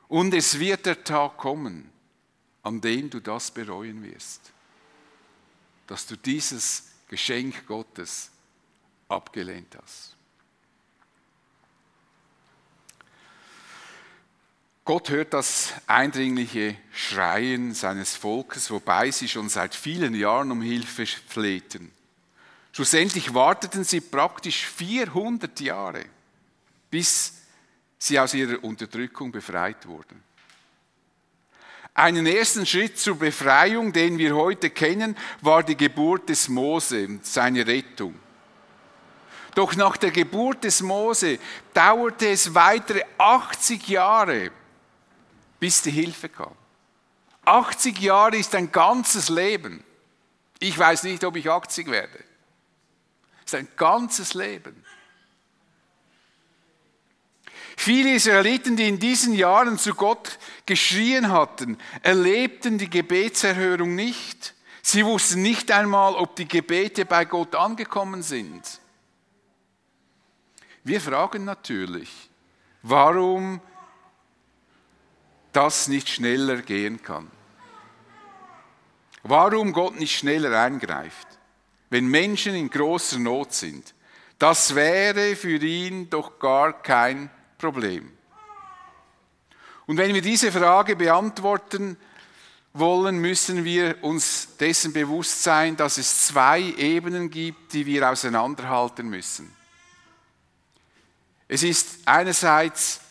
Und 0.08 0.34
es 0.34 0.60
wird 0.60 0.86
der 0.86 1.04
Tag 1.04 1.38
kommen, 1.38 1.90
an 2.62 2.80
dem 2.80 3.10
du 3.10 3.20
das 3.20 3.50
bereuen 3.50 4.04
wirst, 4.04 4.52
dass 5.88 6.06
du 6.06 6.16
dieses 6.16 6.92
Geschenk 7.08 7.66
Gottes 7.66 8.30
abgelehnt 9.08 9.76
hast. 9.82 10.16
Gott 14.86 15.10
hört 15.10 15.34
das 15.34 15.72
eindringliche 15.88 16.76
Schreien 16.92 17.74
seines 17.74 18.18
Volkes, 18.18 18.70
wobei 18.70 19.12
sie 19.12 19.30
schon 19.30 19.48
seit 19.48 19.76
vielen 19.76 20.14
Jahren 20.14 20.52
um 20.52 20.62
Hilfe 20.62 21.06
flehten. 21.06 21.90
Schlussendlich 22.74 23.34
warteten 23.34 23.86
sie 23.86 24.02
praktisch 24.02 24.66
400 24.66 25.58
Jahre, 25.62 26.04
bis 26.92 27.34
sie 27.98 28.20
aus 28.20 28.34
ihrer 28.34 28.62
Unterdrückung 28.62 29.32
befreit 29.32 29.88
wurden. 29.88 30.22
Einen 31.94 32.26
ersten 32.26 32.66
Schritt 32.66 33.00
zur 33.00 33.16
Befreiung, 33.16 33.94
den 33.94 34.18
wir 34.18 34.36
heute 34.36 34.70
kennen, 34.70 35.16
war 35.40 35.64
die 35.64 35.78
Geburt 35.78 36.28
des 36.28 36.50
Mose 36.50 37.06
und 37.06 37.26
seine 37.26 37.66
Rettung. 37.66 38.16
Doch 39.56 39.76
nach 39.76 39.96
der 39.96 40.12
Geburt 40.12 40.64
des 40.66 40.82
Mose 40.82 41.38
dauerte 41.74 42.28
es 42.30 42.54
weitere 42.54 43.04
80 43.20 43.88
Jahre, 43.88 44.52
bis 45.64 45.82
die 45.82 45.92
Hilfe 45.92 46.28
kam. 46.28 46.54
80 47.46 47.98
Jahre 48.00 48.36
ist 48.36 48.54
ein 48.54 48.70
ganzes 48.70 49.30
Leben. 49.30 49.82
Ich 50.60 50.78
weiß 50.78 51.04
nicht, 51.04 51.24
ob 51.24 51.38
ich 51.38 51.50
80 51.50 51.88
werde. 51.90 52.22
Es 53.46 53.54
ist 53.54 53.56
ein 53.56 53.70
ganzes 53.78 54.34
Leben. 54.34 54.84
Viele 57.78 58.14
Israeliten, 58.14 58.76
die 58.76 58.90
in 58.90 59.00
diesen 59.00 59.36
Jahren 59.36 59.78
zu 59.78 59.94
Gott 59.96 60.38
geschrien 60.66 61.32
hatten, 61.32 61.78
erlebten 62.02 62.78
die 62.78 62.90
Gebetserhörung 62.90 63.96
nicht. 63.96 64.56
Sie 64.82 65.06
wussten 65.06 65.44
nicht 65.44 65.72
einmal, 65.72 66.16
ob 66.16 66.36
die 66.36 66.50
Gebete 66.50 67.06
bei 67.06 67.24
Gott 67.24 67.56
angekommen 67.56 68.22
sind. 68.22 68.82
Wir 70.84 71.00
fragen 71.00 71.46
natürlich, 71.46 72.30
warum 72.82 73.62
das 75.54 75.88
nicht 75.88 76.10
schneller 76.10 76.58
gehen 76.58 77.02
kann. 77.02 77.32
Warum 79.24 79.72
Gott 79.72 79.98
nicht 79.98 80.18
schneller 80.18 80.60
eingreift, 80.60 81.28
wenn 81.90 82.08
Menschen 82.08 82.56
in 82.56 82.70
großer 82.70 83.20
Not 83.20 83.54
sind. 83.54 83.94
Das 84.40 84.74
wäre 84.76 85.36
für 85.36 85.58
ihn 85.58 86.10
doch 86.10 86.40
gar 86.40 86.82
kein 86.82 87.30
Problem. 87.58 88.12
Und 89.86 89.98
wenn 89.98 90.14
wir 90.14 90.22
diese 90.22 90.52
Frage 90.52 90.96
beantworten 90.96 91.98
wollen, 92.74 93.20
müssen 93.20 93.64
wir 93.64 94.04
uns 94.04 94.58
dessen 94.58 94.92
bewusst 94.92 95.44
sein, 95.44 95.78
dass 95.78 95.98
es 95.98 96.26
zwei 96.28 96.62
Ebenen 96.62 97.30
gibt, 97.30 97.74
die 97.74 97.86
wir 97.86 98.10
auseinanderhalten 98.10 99.08
müssen. 99.08 99.54
Es 101.48 101.62
ist 101.62 102.00
einerseits 102.06 103.02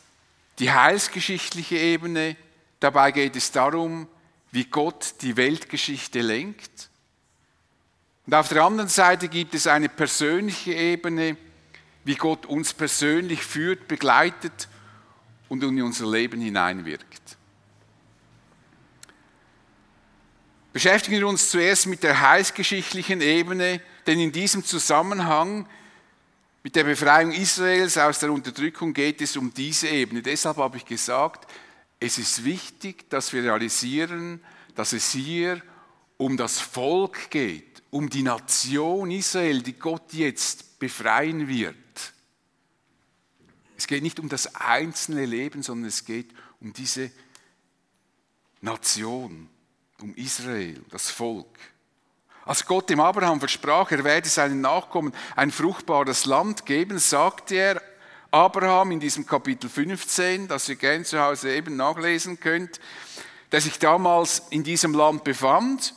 die 0.59 0.73
heilsgeschichtliche 0.73 1.77
Ebene. 1.77 2.37
Dabei 2.81 3.13
geht 3.13 3.37
es 3.37 3.51
darum, 3.53 4.09
wie 4.51 4.65
Gott 4.65 5.15
die 5.23 5.37
Weltgeschichte 5.37 6.21
lenkt. 6.21 6.91
Und 8.27 8.35
auf 8.35 8.49
der 8.49 8.63
anderen 8.63 8.89
Seite 8.89 9.29
gibt 9.29 9.55
es 9.55 9.67
eine 9.67 9.89
persönliche 9.89 10.73
Ebene, 10.75 11.37
wie 12.05 12.15
Gott 12.15 12.47
uns 12.47 12.73
persönlich 12.75 13.43
führt, 13.43 13.89
begleitet 13.89 14.69
und 15.49 15.63
in 15.63 15.83
unser 15.83 16.11
Leben 16.11 16.41
hineinwirkt. 16.41 17.37
Beschäftigen 20.73 21.19
wir 21.19 21.29
uns 21.29 21.51
zuerst 21.51 21.87
mit 21.87 22.03
der 22.03 22.21
heilsgeschichtlichen 22.21 23.21
Ebene, 23.21 23.81
denn 24.07 24.19
in 24.19 24.33
diesem 24.33 24.65
Zusammenhang 24.65 25.67
mit 26.63 26.77
der 26.77 26.85
Befreiung 26.85 27.33
Israels 27.33 27.99
aus 27.99 28.21
der 28.21 28.33
Unterdrückung 28.33 28.93
geht 28.93 29.21
es 29.21 29.37
um 29.37 29.53
diese 29.53 29.89
Ebene. 29.89 30.23
Deshalb 30.23 30.59
habe 30.59 30.77
ich 30.77 30.85
gesagt, 30.85 31.51
es 31.99 32.19
ist 32.19 32.45
wichtig, 32.45 33.09
dass 33.11 33.33
wir 33.33 33.43
realisieren, 33.43 34.41
dass 34.75 34.93
es 34.93 35.11
hier 35.13 35.61
um 36.17 36.37
das 36.37 36.61
Volk 36.61 37.31
geht, 37.31 37.83
um 37.91 38.09
die 38.09 38.23
Nation 38.23 39.11
Israel, 39.11 39.63
die 39.63 39.79
Gott 39.79 40.13
jetzt 40.13 40.79
befreien 40.79 41.49
wird. 41.49 41.77
Es 43.77 43.89
geht 43.89 44.03
nicht 44.03 44.21
um 44.21 44.29
das 44.29 44.55
einzelne 44.55 45.27
Leben, 45.27 45.63
sondern 45.63 45.89
es 45.89 46.05
geht 46.05 46.33
um 46.61 46.73
diese 46.73 47.11
Nation, 48.61 49.49
um 50.01 50.15
Israel, 50.15 50.81
das 50.91 51.11
Volk. 51.11 51.59
Als 52.45 52.67
Gott 52.67 52.91
dem 52.91 53.01
Abraham 53.01 53.39
versprach, 53.39 53.91
er 53.93 54.03
werde 54.03 54.29
seinen 54.29 54.61
Nachkommen 54.61 55.13
ein 55.37 55.53
fruchtbares 55.53 56.27
Land 56.27 56.67
geben, 56.67 56.99
sagte 56.99 57.55
er 57.55 57.83
Abraham 58.33 58.93
in 58.93 59.01
diesem 59.01 59.27
Kapitel 59.27 59.71
15, 59.71 60.49
das 60.49 60.69
ihr 60.69 60.77
gerne 60.77 61.05
zu 61.05 61.21
Hause 61.21 61.55
eben 61.55 61.77
nachlesen 61.77 62.41
könnt, 62.41 62.81
der 63.53 63.61
sich 63.61 63.79
damals 63.79 64.43
in 64.51 64.65
diesem 64.65 64.95
Land 64.95 65.23
befand. 65.23 65.95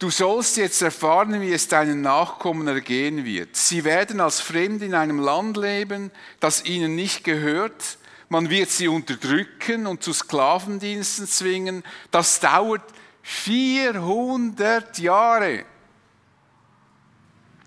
Du 0.00 0.10
sollst 0.10 0.56
jetzt 0.56 0.80
erfahren, 0.80 1.40
wie 1.40 1.52
es 1.52 1.68
deinen 1.68 2.00
Nachkommen 2.00 2.66
ergehen 2.66 3.24
wird. 3.26 3.54
Sie 3.54 3.84
werden 3.84 4.20
als 4.20 4.40
Fremde 4.40 4.86
in 4.86 4.94
einem 4.94 5.20
Land 5.20 5.58
leben, 5.58 6.10
das 6.40 6.64
ihnen 6.64 6.94
nicht 6.96 7.22
gehört. 7.22 7.98
Man 8.30 8.48
wird 8.48 8.70
sie 8.70 8.88
unterdrücken 8.88 9.86
und 9.86 10.02
zu 10.02 10.14
Sklavendiensten 10.14 11.26
zwingen. 11.26 11.84
Das 12.10 12.40
dauert 12.40 12.82
400 13.22 14.98
Jahre. 14.98 15.64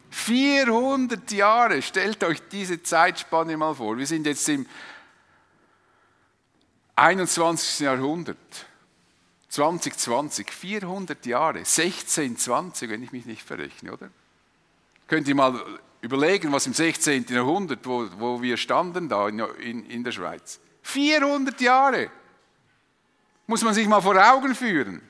400 0.10 1.32
Jahre, 1.32 1.82
stellt 1.82 2.24
euch 2.24 2.40
diese 2.50 2.82
Zeitspanne 2.84 3.58
mal 3.58 3.74
vor. 3.74 3.98
Wir 3.98 4.06
sind 4.06 4.28
jetzt 4.28 4.48
im 4.48 4.66
21. 6.96 7.80
Jahrhundert. 7.80 8.38
2020, 9.50 10.52
400 10.52 11.26
Jahre, 11.28 11.60
1620, 11.60 12.90
wenn 12.90 13.04
ich 13.04 13.12
mich 13.12 13.26
nicht 13.26 13.44
verrechne, 13.44 13.94
oder? 13.94 14.10
Könnt 15.08 15.28
ihr 15.28 15.36
mal 15.36 15.64
überlegen, 16.02 16.52
was 16.52 16.66
im 16.66 16.74
16. 16.74 17.26
Jahrhundert, 17.30 17.86
wo, 17.86 18.08
wo 18.18 18.42
wir 18.42 18.58
standen 18.58 19.10
da 19.10 19.28
in, 19.28 19.40
in, 19.40 19.86
in 19.86 20.04
der 20.04 20.12
Schweiz. 20.12 20.60
400 20.82 21.62
Jahre. 21.62 22.10
Muss 23.46 23.64
man 23.64 23.74
sich 23.74 23.88
mal 23.88 24.02
vor 24.02 24.16
Augen 24.16 24.56
führen. 24.56 25.02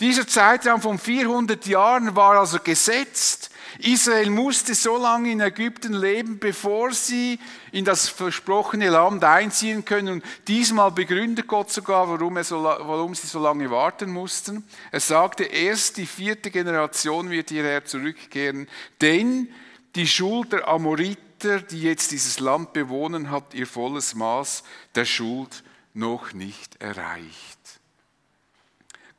Dieser 0.00 0.28
Zeitraum 0.28 0.80
von 0.80 0.98
400 0.98 1.66
Jahren 1.66 2.14
war 2.14 2.38
also 2.38 2.58
gesetzt. 2.60 3.50
Israel 3.80 4.30
musste 4.30 4.74
so 4.74 4.96
lange 4.96 5.32
in 5.32 5.40
Ägypten 5.40 5.92
leben, 5.92 6.38
bevor 6.38 6.92
sie 6.92 7.38
in 7.72 7.84
das 7.84 8.08
versprochene 8.08 8.90
Land 8.90 9.24
einziehen 9.24 9.84
können. 9.84 10.14
Und 10.14 10.24
diesmal 10.46 10.92
begründet 10.92 11.48
Gott 11.48 11.70
sogar, 11.70 12.08
warum, 12.08 12.42
so, 12.42 12.62
warum 12.62 13.14
sie 13.14 13.26
so 13.26 13.40
lange 13.40 13.70
warten 13.70 14.10
mussten. 14.10 14.64
Er 14.92 15.00
sagte, 15.00 15.44
erst 15.44 15.96
die 15.96 16.06
vierte 16.06 16.50
Generation 16.50 17.30
wird 17.30 17.50
hierher 17.50 17.84
zurückkehren, 17.84 18.68
denn 19.00 19.48
die 19.96 20.06
Schuld 20.06 20.52
der 20.52 20.68
Amoriter, 20.68 21.60
die 21.60 21.82
jetzt 21.82 22.12
dieses 22.12 22.40
Land 22.40 22.72
bewohnen, 22.72 23.30
hat 23.30 23.52
ihr 23.52 23.66
volles 23.66 24.14
Maß 24.14 24.62
der 24.94 25.04
Schuld 25.04 25.64
noch 25.92 26.32
nicht 26.32 26.80
erreicht. 26.80 27.57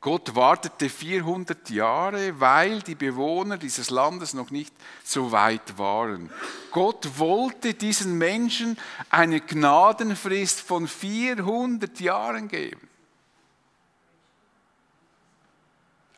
Gott 0.02 0.34
wartete 0.34 0.88
400 0.88 1.68
Jahre, 1.68 2.40
weil 2.40 2.80
die 2.80 2.94
Bewohner 2.94 3.58
dieses 3.58 3.90
Landes 3.90 4.32
noch 4.32 4.50
nicht 4.50 4.74
so 5.04 5.30
weit 5.30 5.76
waren. 5.76 6.30
Gott 6.70 7.18
wollte 7.18 7.74
diesen 7.74 8.16
Menschen 8.16 8.78
eine 9.10 9.42
Gnadenfrist 9.42 10.62
von 10.62 10.88
400 10.88 12.00
Jahren 12.00 12.48
geben. 12.48 12.88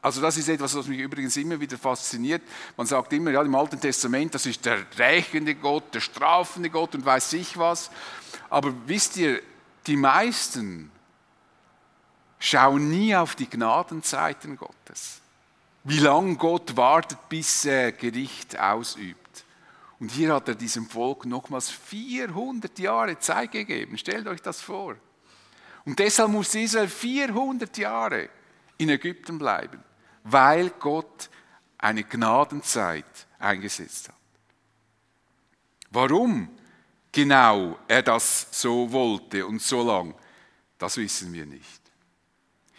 Also 0.01 0.21
das 0.21 0.37
ist 0.37 0.49
etwas, 0.49 0.77
was 0.77 0.87
mich 0.87 0.99
übrigens 0.99 1.37
immer 1.37 1.59
wieder 1.59 1.79
fasziniert. 1.79 2.42
Man 2.77 2.87
sagt 2.87 3.12
immer, 3.12 3.31
ja, 3.31 3.42
im 3.42 3.55
Alten 3.55 3.81
Testament, 3.81 4.35
das 4.35 4.47
ist 4.47 4.64
der 4.64 4.85
rächende 4.99 5.57
Gott, 5.57 5.92
der 5.95 6.01
strafende 6.01 6.71
Gott 6.71 6.95
und 6.95 7.05
weiß 7.05 7.33
ich 7.35 7.57
was. 7.57 7.90
Aber 8.49 8.73
wisst 8.87 9.16
ihr, 9.16 9.40
die 9.87 9.97
meisten 9.97 10.90
Schau 12.45 12.77
nie 12.77 13.15
auf 13.15 13.37
die 13.37 13.49
Gnadenzeiten 13.49 14.57
Gottes. 14.57 15.21
Wie 15.85 16.01
lange 16.01 16.35
Gott 16.35 16.77
wartet, 16.77 17.29
bis 17.29 17.65
er 17.65 17.93
Gericht 17.93 18.59
ausübt. 18.59 19.45
Und 20.01 20.11
hier 20.11 20.35
hat 20.35 20.49
er 20.49 20.57
diesem 20.57 20.87
Volk 20.87 21.25
nochmals 21.25 21.71
400 21.71 22.77
Jahre 22.81 23.17
Zeit 23.21 23.53
gegeben. 23.53 23.97
Stellt 23.97 24.27
euch 24.27 24.43
das 24.43 24.61
vor. 24.61 24.97
Und 25.85 26.01
deshalb 26.01 26.31
muss 26.31 26.53
Israel 26.57 26.89
400 26.89 27.79
Jahre 27.79 28.29
in 28.77 28.89
Ägypten 28.89 29.39
bleiben, 29.39 29.81
weil 30.25 30.71
Gott 30.81 31.31
eine 31.79 32.03
Gnadenzeit 32.03 33.29
eingesetzt 33.39 34.09
hat. 34.09 34.17
Warum 35.93 36.49
genau 37.13 37.79
er 37.87 38.03
das 38.03 38.49
so 38.51 38.91
wollte 38.91 39.47
und 39.47 39.63
so 39.63 39.85
lang, 39.85 40.17
das 40.79 40.97
wissen 40.97 41.33
wir 41.33 41.47
nicht. 41.47 41.82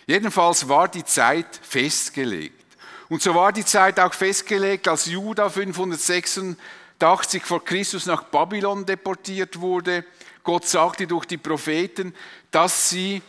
Jedenfalls 0.05 0.67
war 0.67 0.87
die 0.87 1.03
Zeit 1.03 1.59
festgelegt. 1.61 2.63
Und 3.09 3.21
so 3.21 3.35
war 3.35 3.51
die 3.51 3.65
Zeit 3.65 3.99
auch 3.99 4.13
festgelegt, 4.13 4.87
als 4.87 5.05
Juda 5.05 5.49
586 5.49 6.57
180 7.03 7.43
vor 7.43 7.63
Christus 7.63 8.05
nach 8.05 8.23
Babylon 8.23 8.85
deportiert 8.85 9.59
wurde. 9.59 10.05
Gott 10.43 10.65
sagte 10.65 11.05
durch 11.05 11.25
die 11.25 11.37
Propheten, 11.37 12.13
dass 12.51 12.89
sie 12.89 13.21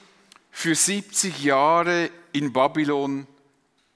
für 0.50 0.74
70 0.74 1.42
Jahre 1.42 2.10
in 2.32 2.52
Babylon 2.52 3.26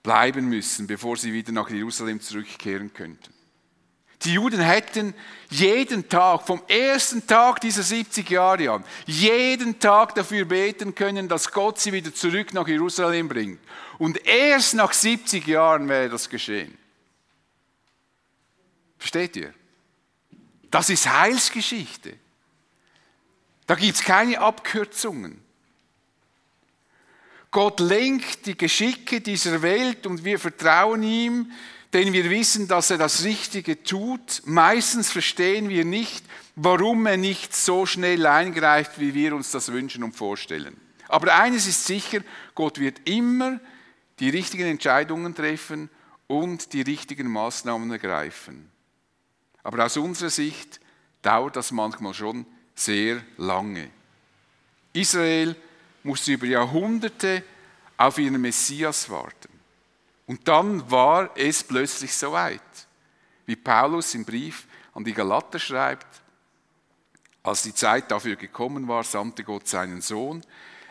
bleiben 0.02 0.48
müssen, 0.48 0.86
bevor 0.86 1.16
sie 1.16 1.32
wieder 1.32 1.52
nach 1.52 1.70
Jerusalem 1.70 2.20
zurückkehren 2.20 2.92
könnten. 2.92 3.37
Die 4.22 4.32
Juden 4.32 4.60
hätten 4.60 5.14
jeden 5.48 6.08
Tag, 6.08 6.46
vom 6.46 6.60
ersten 6.66 7.26
Tag 7.26 7.60
dieser 7.60 7.82
70 7.82 8.28
Jahre 8.28 8.70
an, 8.72 8.84
jeden 9.06 9.78
Tag 9.78 10.14
dafür 10.16 10.44
beten 10.44 10.94
können, 10.94 11.28
dass 11.28 11.52
Gott 11.52 11.78
sie 11.78 11.92
wieder 11.92 12.12
zurück 12.12 12.52
nach 12.52 12.66
Jerusalem 12.66 13.28
bringt. 13.28 13.60
Und 13.98 14.26
erst 14.26 14.74
nach 14.74 14.92
70 14.92 15.46
Jahren 15.46 15.88
wäre 15.88 16.08
das 16.08 16.28
geschehen. 16.28 16.76
Versteht 18.98 19.36
ihr? 19.36 19.54
Das 20.70 20.90
ist 20.90 21.08
Heilsgeschichte. 21.08 22.14
Da 23.66 23.74
gibt 23.76 23.94
es 23.94 24.02
keine 24.02 24.40
Abkürzungen. 24.40 25.40
Gott 27.50 27.80
lenkt 27.80 28.46
die 28.46 28.58
Geschicke 28.58 29.20
dieser 29.20 29.62
Welt 29.62 30.06
und 30.06 30.24
wir 30.24 30.38
vertrauen 30.38 31.02
ihm, 31.02 31.52
denn 31.92 32.12
wir 32.12 32.28
wissen, 32.30 32.68
dass 32.68 32.90
er 32.90 32.98
das 32.98 33.24
Richtige 33.24 33.82
tut. 33.82 34.42
Meistens 34.44 35.10
verstehen 35.10 35.68
wir 35.68 35.84
nicht, 35.84 36.24
warum 36.54 37.06
er 37.06 37.16
nicht 37.16 37.54
so 37.54 37.86
schnell 37.86 38.26
eingreift, 38.26 38.98
wie 39.00 39.14
wir 39.14 39.34
uns 39.34 39.50
das 39.50 39.72
wünschen 39.72 40.04
und 40.04 40.14
vorstellen. 40.14 40.76
Aber 41.08 41.34
eines 41.34 41.66
ist 41.66 41.86
sicher, 41.86 42.20
Gott 42.54 42.78
wird 42.78 43.08
immer 43.08 43.60
die 44.20 44.28
richtigen 44.28 44.66
Entscheidungen 44.66 45.34
treffen 45.34 45.88
und 46.26 46.72
die 46.72 46.82
richtigen 46.82 47.28
Maßnahmen 47.28 47.90
ergreifen. 47.90 48.70
Aber 49.62 49.84
aus 49.84 49.96
unserer 49.96 50.30
Sicht 50.30 50.80
dauert 51.22 51.56
das 51.56 51.72
manchmal 51.72 52.14
schon 52.14 52.46
sehr 52.74 53.22
lange. 53.38 53.90
Israel 54.92 55.56
musste 56.02 56.32
über 56.32 56.46
Jahrhunderte 56.46 57.42
auf 57.96 58.18
ihren 58.18 58.40
Messias 58.40 59.08
warten. 59.10 59.57
Und 60.28 60.46
dann 60.46 60.88
war 60.90 61.30
es 61.36 61.64
plötzlich 61.64 62.14
soweit. 62.14 62.60
Wie 63.46 63.56
Paulus 63.56 64.14
im 64.14 64.26
Brief 64.26 64.66
an 64.92 65.02
die 65.02 65.14
Galater 65.14 65.58
schreibt, 65.58 66.06
als 67.42 67.62
die 67.62 67.74
Zeit 67.74 68.10
dafür 68.10 68.36
gekommen 68.36 68.86
war, 68.88 69.04
sandte 69.04 69.42
Gott 69.42 69.66
seinen 69.66 70.02
Sohn. 70.02 70.42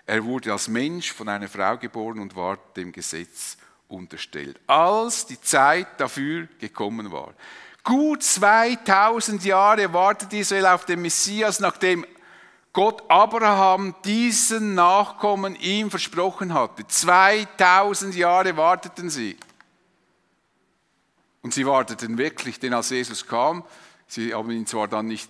Er 0.08 0.26
wurde 0.26 0.52
als 0.52 0.68
Mensch 0.68 1.14
von 1.14 1.30
einer 1.30 1.48
Frau 1.48 1.78
geboren 1.78 2.20
und 2.20 2.36
war 2.36 2.58
dem 2.76 2.92
Gesetz 2.92 3.58
unterstellt. 3.88 4.60
Als 4.66 5.28
die 5.28 5.40
Zeit 5.40 6.00
dafür 6.00 6.48
gekommen 6.60 7.12
war. 7.12 7.36
Gut 7.84 8.24
2000 8.24 9.46
Jahre 9.46 9.94
wartet 9.94 10.34
Israel 10.34 10.66
auf 10.66 10.86
den 10.86 11.04
Messias, 11.04 11.60
nachdem 11.60 12.08
Gott 12.78 13.10
Abraham 13.10 13.96
diesen 14.06 14.76
Nachkommen 14.76 15.56
ihm 15.56 15.90
versprochen 15.90 16.54
hatte. 16.54 16.86
2000 16.86 18.14
Jahre 18.14 18.56
warteten 18.56 19.10
sie. 19.10 19.36
Und 21.42 21.56
sie 21.56 21.66
warteten 21.66 22.20
wirklich, 22.20 22.60
denn 22.60 22.76
als 22.76 22.92
Jesus 22.92 23.26
kam, 23.26 23.64
sie 24.06 24.32
haben 24.32 24.52
ihn 24.52 24.68
zwar 24.68 24.88
dann 24.88 25.08
nicht 25.08 25.28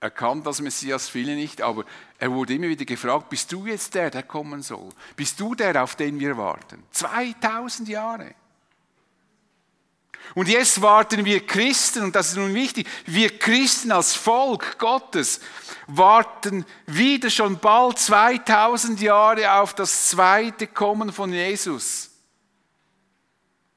erkannt 0.00 0.48
als 0.48 0.60
Messias, 0.60 1.08
viele 1.08 1.36
nicht, 1.36 1.62
aber 1.62 1.84
er 2.18 2.32
wurde 2.32 2.54
immer 2.54 2.66
wieder 2.66 2.84
gefragt, 2.84 3.28
bist 3.28 3.52
du 3.52 3.66
jetzt 3.66 3.94
der, 3.94 4.10
der 4.10 4.24
kommen 4.24 4.60
soll? 4.60 4.88
Bist 5.14 5.38
du 5.38 5.54
der, 5.54 5.80
auf 5.80 5.94
den 5.94 6.18
wir 6.18 6.36
warten? 6.36 6.82
2000 6.90 7.88
Jahre. 7.88 8.34
Und 10.34 10.48
jetzt 10.48 10.82
warten 10.82 11.24
wir 11.24 11.46
Christen, 11.46 12.04
und 12.04 12.16
das 12.16 12.30
ist 12.30 12.36
nun 12.36 12.54
wichtig, 12.54 12.88
wir 13.06 13.38
Christen 13.38 13.92
als 13.92 14.14
Volk 14.14 14.78
Gottes 14.78 15.40
warten 15.86 16.64
wieder 16.86 17.30
schon 17.30 17.58
bald 17.58 17.98
2000 17.98 19.00
Jahre 19.00 19.52
auf 19.52 19.74
das 19.74 20.08
zweite 20.08 20.66
Kommen 20.66 21.12
von 21.12 21.32
Jesus. 21.32 22.10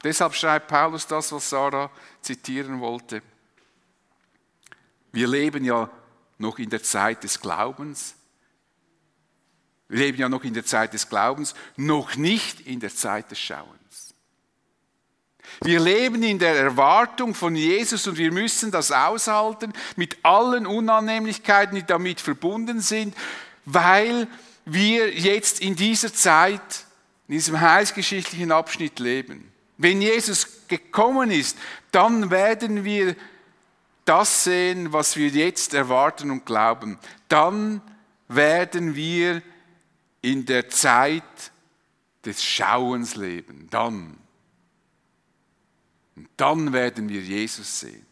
Deshalb 0.04 0.34
schreibt 0.36 0.68
Paulus 0.68 1.06
das, 1.06 1.32
was 1.32 1.50
Sarah 1.50 1.92
zitieren 2.22 2.80
wollte. 2.80 3.22
Wir 5.12 5.28
leben 5.28 5.66
ja 5.66 5.90
noch 6.38 6.60
in 6.60 6.70
der 6.70 6.84
Zeit 6.84 7.24
des 7.24 7.40
Glaubens. 7.40 8.16
Wir 9.88 10.00
leben 10.00 10.20
ja 10.20 10.30
noch 10.30 10.44
in 10.44 10.54
der 10.54 10.66
Zeit 10.66 10.94
des 10.94 11.10
Glaubens, 11.10 11.56
noch 11.76 12.16
nicht 12.16 12.62
in 12.62 12.80
der 12.80 12.94
Zeit 12.94 13.32
des 13.32 13.40
Schauens. 13.40 13.77
Wir 15.64 15.80
leben 15.80 16.22
in 16.24 16.40
der 16.40 16.56
Erwartung 16.56 17.34
von 17.34 17.56
Jesus 17.56 18.08
und 18.08 18.18
wir 18.18 18.32
müssen 18.32 18.72
das 18.72 18.92
aushalten 18.92 19.74
mit 19.96 20.18
allen 20.24 20.68
Unannehmlichkeiten, 20.68 21.76
die 21.76 21.86
damit 21.86 22.22
verbunden 22.22 22.80
sind, 22.80 23.16
weil 23.66 24.28
wir 24.66 25.14
jetzt 25.14 25.62
in 25.62 25.76
dieser 25.76 26.14
Zeit, 26.14 26.86
in 27.28 27.36
diesem 27.36 27.60
heilsgeschichtlichen 27.60 28.52
Abschnitt 28.52 29.00
leben. 29.00 29.52
Wenn 29.78 30.02
Jesus 30.02 30.68
gekommen 30.68 31.32
ist, 31.32 31.58
dann 31.92 32.32
werden 32.32 32.84
wir 32.84 33.16
das 34.06 34.46
sehen, 34.46 34.94
was 34.94 35.16
wir 35.18 35.30
jetzt 35.30 35.74
erwarten 35.74 36.32
und 36.32 36.46
glauben. 36.46 36.98
Dann 37.28 37.82
werden 38.28 38.96
wir 38.96 39.42
in 40.22 40.46
der 40.46 40.70
Zeit 40.70 41.24
des 42.26 42.44
Schauens 42.44 43.16
leben. 43.16 43.68
Dann. 43.70 44.18
Und 46.18 46.28
dann 46.36 46.74
werden 46.74 47.08
wir 47.10 47.22
Jesus 47.22 47.82
sehen. 47.82 48.04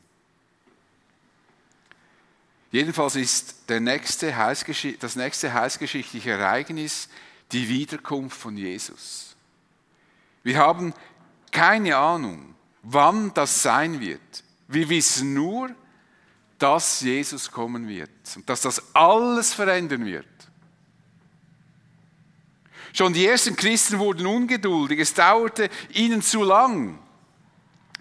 Jedenfalls 2.72 3.16
ist 3.16 3.70
nächste 3.70 4.36
das 5.00 5.16
nächste 5.16 5.54
heilsgeschichtliche 5.54 6.32
Ereignis 6.32 7.10
die 7.52 7.68
Wiederkunft 7.68 8.38
von 8.38 8.58
Jesus. 8.58 9.36
Wir 10.44 10.58
haben 10.58 10.94
keine 11.52 11.98
Ahnung, 11.98 12.54
wann 12.84 13.34
das 13.34 13.64
sein 13.64 14.00
wird. 14.00 14.44
Wir 14.68 14.88
wissen 14.90 15.34
nur, 15.34 15.72
dass 16.60 17.02
Jesus 17.02 17.50
kommen 17.52 17.88
wird 17.88 18.10
und 18.36 18.48
dass 18.48 18.62
das 18.62 18.94
alles 18.94 19.54
verändern 19.54 20.06
wird. 20.06 20.28
Schon 22.94 23.14
die 23.14 23.26
ersten 23.26 23.56
Christen 23.56 23.98
wurden 23.98 24.28
ungeduldig, 24.28 25.00
es 25.00 25.14
dauerte 25.14 25.70
ihnen 25.90 26.22
zu 26.22 26.44
lang. 26.44 27.00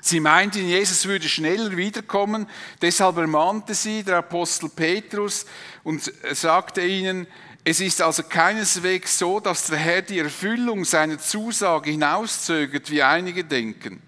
Sie 0.07 0.21
meinten, 0.21 0.69
Jesus 0.69 1.07
würde 1.07 1.27
schneller 1.31 1.79
wiederkommen, 1.79 2.47
deshalb 2.83 3.17
ermahnte 3.17 3.73
sie 3.73 4.03
der 4.03 4.19
Apostel 4.19 4.69
Petrus 4.69 5.47
und 5.83 6.13
sagte 6.33 6.87
ihnen, 6.87 7.27
es 7.65 7.81
ist 7.81 8.03
also 8.03 8.23
keineswegs 8.23 9.19
so, 9.19 9.41
dass 9.41 9.69
der 9.69 9.79
Herr 9.79 10.03
die 10.03 10.19
Erfüllung 10.19 10.85
seiner 10.85 11.19
Zusage 11.19 11.91
hinauszögert, 11.91 12.91
wie 12.91 13.03
einige 13.03 13.45
denken. 13.45 14.03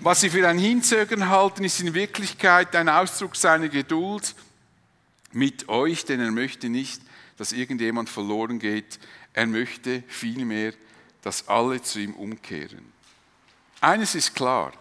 Was 0.00 0.22
sie 0.22 0.30
für 0.30 0.48
ein 0.48 0.58
Hinzögern 0.58 1.28
halten, 1.28 1.62
ist 1.62 1.78
in 1.78 1.94
Wirklichkeit 1.94 2.74
ein 2.74 2.88
Ausdruck 2.88 3.36
seiner 3.36 3.68
Geduld 3.68 4.34
mit 5.30 5.68
euch, 5.68 6.06
denn 6.06 6.18
er 6.18 6.32
möchte 6.32 6.68
nicht, 6.68 7.00
dass 7.36 7.52
irgendjemand 7.52 8.08
verloren 8.08 8.58
geht. 8.58 8.98
Er 9.32 9.46
möchte 9.46 10.02
vielmehr, 10.08 10.72
dass 11.22 11.46
alle 11.46 11.80
zu 11.82 12.00
ihm 12.00 12.14
umkehren. 12.14 12.93
Eines 13.80 14.14
ist 14.14 14.34
klar, 14.34 14.72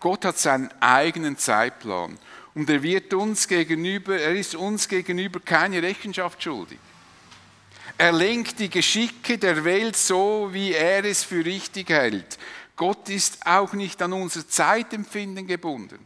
Gott 0.00 0.24
hat 0.24 0.38
seinen 0.38 0.70
eigenen 0.80 1.38
Zeitplan 1.38 2.18
und 2.54 2.70
er 2.70 2.82
wird 2.82 3.12
uns 3.14 3.48
gegenüber, 3.48 4.18
er 4.18 4.34
ist 4.34 4.54
uns 4.54 4.88
gegenüber 4.88 5.40
keine 5.40 5.82
Rechenschaft 5.82 6.42
schuldig. 6.42 6.78
Er 7.96 8.12
lenkt 8.12 8.58
die 8.58 8.70
Geschicke 8.70 9.38
der 9.38 9.64
Welt 9.64 9.96
so, 9.96 10.48
wie 10.52 10.72
er 10.72 11.04
es 11.04 11.22
für 11.22 11.44
richtig 11.44 11.90
hält. 11.90 12.38
Gott 12.76 13.08
ist 13.08 13.46
auch 13.46 13.72
nicht 13.72 14.02
an 14.02 14.12
unser 14.12 14.48
Zeitempfinden 14.48 15.46
gebunden. 15.46 16.04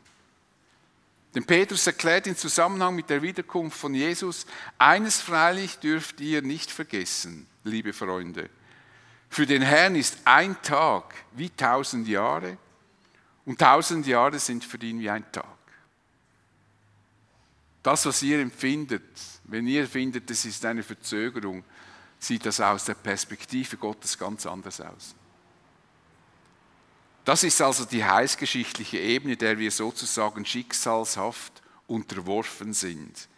Denn 1.34 1.44
Petrus 1.44 1.86
erklärt 1.86 2.26
im 2.26 2.36
Zusammenhang 2.36 2.94
mit 2.94 3.08
der 3.10 3.22
Wiederkunft 3.22 3.78
von 3.78 3.94
Jesus, 3.94 4.46
eines 4.78 5.20
freilich 5.20 5.78
dürft 5.78 6.20
ihr 6.20 6.42
nicht 6.42 6.70
vergessen, 6.70 7.46
liebe 7.64 7.92
Freunde. 7.92 8.50
Für 9.30 9.46
den 9.46 9.62
Herrn 9.62 9.94
ist 9.94 10.18
ein 10.24 10.60
Tag 10.62 11.14
wie 11.32 11.50
tausend 11.50 12.08
Jahre 12.08 12.56
und 13.44 13.58
tausend 13.58 14.06
Jahre 14.06 14.38
sind 14.38 14.64
für 14.64 14.78
ihn 14.78 15.00
wie 15.00 15.10
ein 15.10 15.30
Tag. 15.32 15.46
Das, 17.82 18.04
was 18.06 18.22
ihr 18.22 18.40
empfindet, 18.40 19.02
wenn 19.44 19.66
ihr 19.66 19.86
findet, 19.86 20.30
es 20.30 20.44
ist 20.44 20.64
eine 20.64 20.82
Verzögerung, 20.82 21.64
sieht 22.18 22.44
das 22.44 22.60
aus 22.60 22.84
der 22.84 22.94
Perspektive 22.94 23.76
Gottes 23.76 24.18
ganz 24.18 24.44
anders 24.44 24.80
aus. 24.80 25.14
Das 27.24 27.44
ist 27.44 27.60
also 27.60 27.84
die 27.84 28.04
heilsgeschichtliche 28.04 28.98
Ebene, 28.98 29.36
der 29.36 29.58
wir 29.58 29.70
sozusagen 29.70 30.44
schicksalshaft 30.44 31.62
unterworfen 31.86 32.72
sind. 32.72 33.28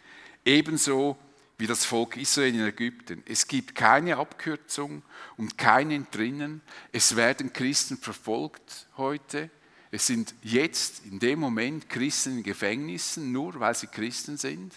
Ebenso 0.45 1.17
wie 1.61 1.67
das 1.67 1.85
Volk 1.85 2.17
Israel 2.17 2.55
in 2.55 2.65
Ägypten. 2.65 3.21
Es 3.27 3.47
gibt 3.47 3.75
keine 3.75 4.17
Abkürzung 4.17 5.03
und 5.37 5.59
kein 5.59 5.91
Entrinnen. 5.91 6.61
Es 6.91 7.15
werden 7.15 7.53
Christen 7.53 7.97
verfolgt 7.97 8.87
heute. 8.97 9.51
Es 9.91 10.07
sind 10.07 10.33
jetzt 10.41 11.05
in 11.05 11.19
dem 11.19 11.39
Moment 11.39 11.87
Christen 11.87 12.39
in 12.39 12.43
Gefängnissen, 12.43 13.31
nur 13.31 13.59
weil 13.59 13.75
sie 13.75 13.85
Christen 13.85 14.37
sind. 14.37 14.73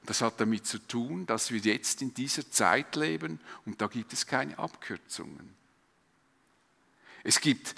Und 0.00 0.10
das 0.10 0.20
hat 0.20 0.40
damit 0.40 0.66
zu 0.66 0.80
tun, 0.80 1.24
dass 1.24 1.52
wir 1.52 1.60
jetzt 1.60 2.02
in 2.02 2.12
dieser 2.12 2.50
Zeit 2.50 2.96
leben 2.96 3.38
und 3.64 3.80
da 3.80 3.86
gibt 3.86 4.12
es 4.12 4.26
keine 4.26 4.58
Abkürzungen. 4.58 5.54
Es 7.22 7.40
gibt 7.40 7.76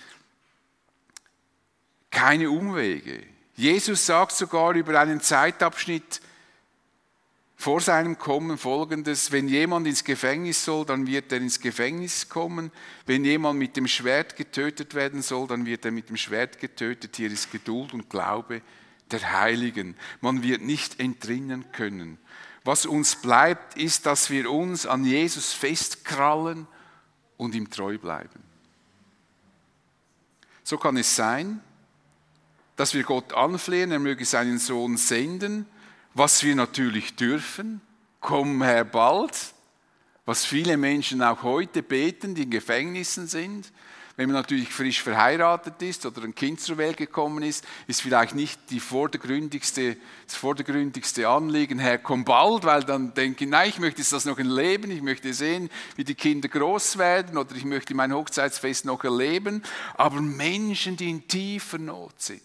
keine 2.11 2.51
Umwege. 2.51 3.23
Jesus 3.55 4.07
sagt 4.07 4.33
sogar 4.33 4.73
über 4.73 4.99
einen 4.99 5.21
Zeitabschnitt 5.21 6.23
vor 7.61 7.83
seinem 7.83 8.17
Kommen 8.17 8.57
folgendes, 8.57 9.33
wenn 9.33 9.47
jemand 9.47 9.87
ins 9.87 10.03
Gefängnis 10.03 10.65
soll, 10.65 10.87
dann 10.87 11.07
wird 11.07 11.31
er 11.31 11.37
ins 11.37 11.61
Gefängnis 11.61 12.31
kommen, 12.31 12.73
wenn 13.05 13.23
jemand 13.23 13.59
mit 13.59 13.77
dem 13.77 13.87
Schwert 13.87 14.35
getötet 14.35 14.95
werden 14.95 15.21
soll, 15.21 15.47
dann 15.47 15.67
wird 15.67 15.85
er 15.85 15.91
mit 15.91 16.09
dem 16.09 16.17
Schwert 16.17 16.59
getötet. 16.59 17.17
Hier 17.17 17.31
ist 17.31 17.53
Geduld 17.53 17.93
und 17.93 18.09
Glaube 18.09 18.63
der 19.11 19.41
Heiligen. 19.41 19.95
Man 20.23 20.43
wird 20.43 20.63
nicht 20.63 21.01
entrinnen 21.01 21.71
können. 21.73 22.17
Was 22.65 22.87
uns 22.87 23.17
bleibt, 23.17 23.77
ist, 23.77 24.07
dass 24.07 24.31
wir 24.31 24.51
uns 24.51 24.87
an 24.87 25.05
Jesus 25.05 25.53
festkrallen 25.53 26.67
und 27.37 27.55
ihm 27.55 27.69
treu 27.69 27.99
bleiben. 27.99 28.41
So 30.65 30.79
kann 30.79 30.97
es 30.97 31.15
sein, 31.15 31.61
dass 32.77 32.95
wir 32.95 33.03
Gott 33.03 33.35
anflehen, 33.35 33.91
er 33.91 33.99
möge 33.99 34.25
seinen 34.25 34.59
Sohn 34.59 34.97
senden, 34.97 35.67
was 36.15 36.43
wir 36.43 36.55
natürlich 36.55 37.17
dürfen. 37.17 37.81
Komm 38.21 38.63
Herr 38.63 38.85
bald, 38.85 39.55
was 40.27 40.45
viele 40.45 40.77
Menschen 40.77 41.23
auch 41.23 41.43
heute 41.43 41.83
beten, 41.83 42.35
die 42.35 42.43
in 42.43 42.51
Gefängnissen 42.51 43.27
sind. 43.27 43.73
Wenn 44.17 44.29
man 44.29 44.43
natürlich 44.43 44.69
frisch 44.69 45.03
verheiratet 45.03 45.81
ist 45.81 46.05
oder 46.05 46.23
ein 46.25 46.35
Kind 46.35 46.61
zur 46.61 46.77
Welt 46.77 46.99
gekommen 46.99 47.43
ist, 47.43 47.67
ist 47.87 48.03
vielleicht 48.03 48.35
nicht 48.35 48.61
die 48.69 48.81
vordergründigste, 48.81 49.97
das 50.27 50.37
vordergründigste 50.37 51.27
Anliegen, 51.27 51.79
Herr, 51.79 51.97
komm 51.97 52.27
bald, 52.27 52.65
weil 52.65 52.85
dann 52.85 53.15
denke 53.15 53.45
ich, 53.45 53.51
nein, 53.51 53.71
ich 53.71 53.79
möchte 53.79 54.03
das 54.03 54.27
noch 54.27 54.37
erleben, 54.37 54.91
ich 54.91 55.01
möchte 55.01 55.33
sehen, 55.33 55.71
wie 55.97 56.05
die 56.05 56.15
Kinder 56.15 56.49
groß 56.49 56.99
werden 56.99 57.39
oder 57.39 57.57
ich 57.57 57.65
möchte 57.65 57.95
mein 57.95 58.13
Hochzeitsfest 58.13 58.85
noch 58.85 59.05
erleben. 59.05 59.63
Aber 59.95 60.21
Menschen, 60.21 60.99
die 60.99 61.09
in 61.09 61.27
tiefer 61.27 61.79
Not 61.79 62.21
sind, 62.21 62.43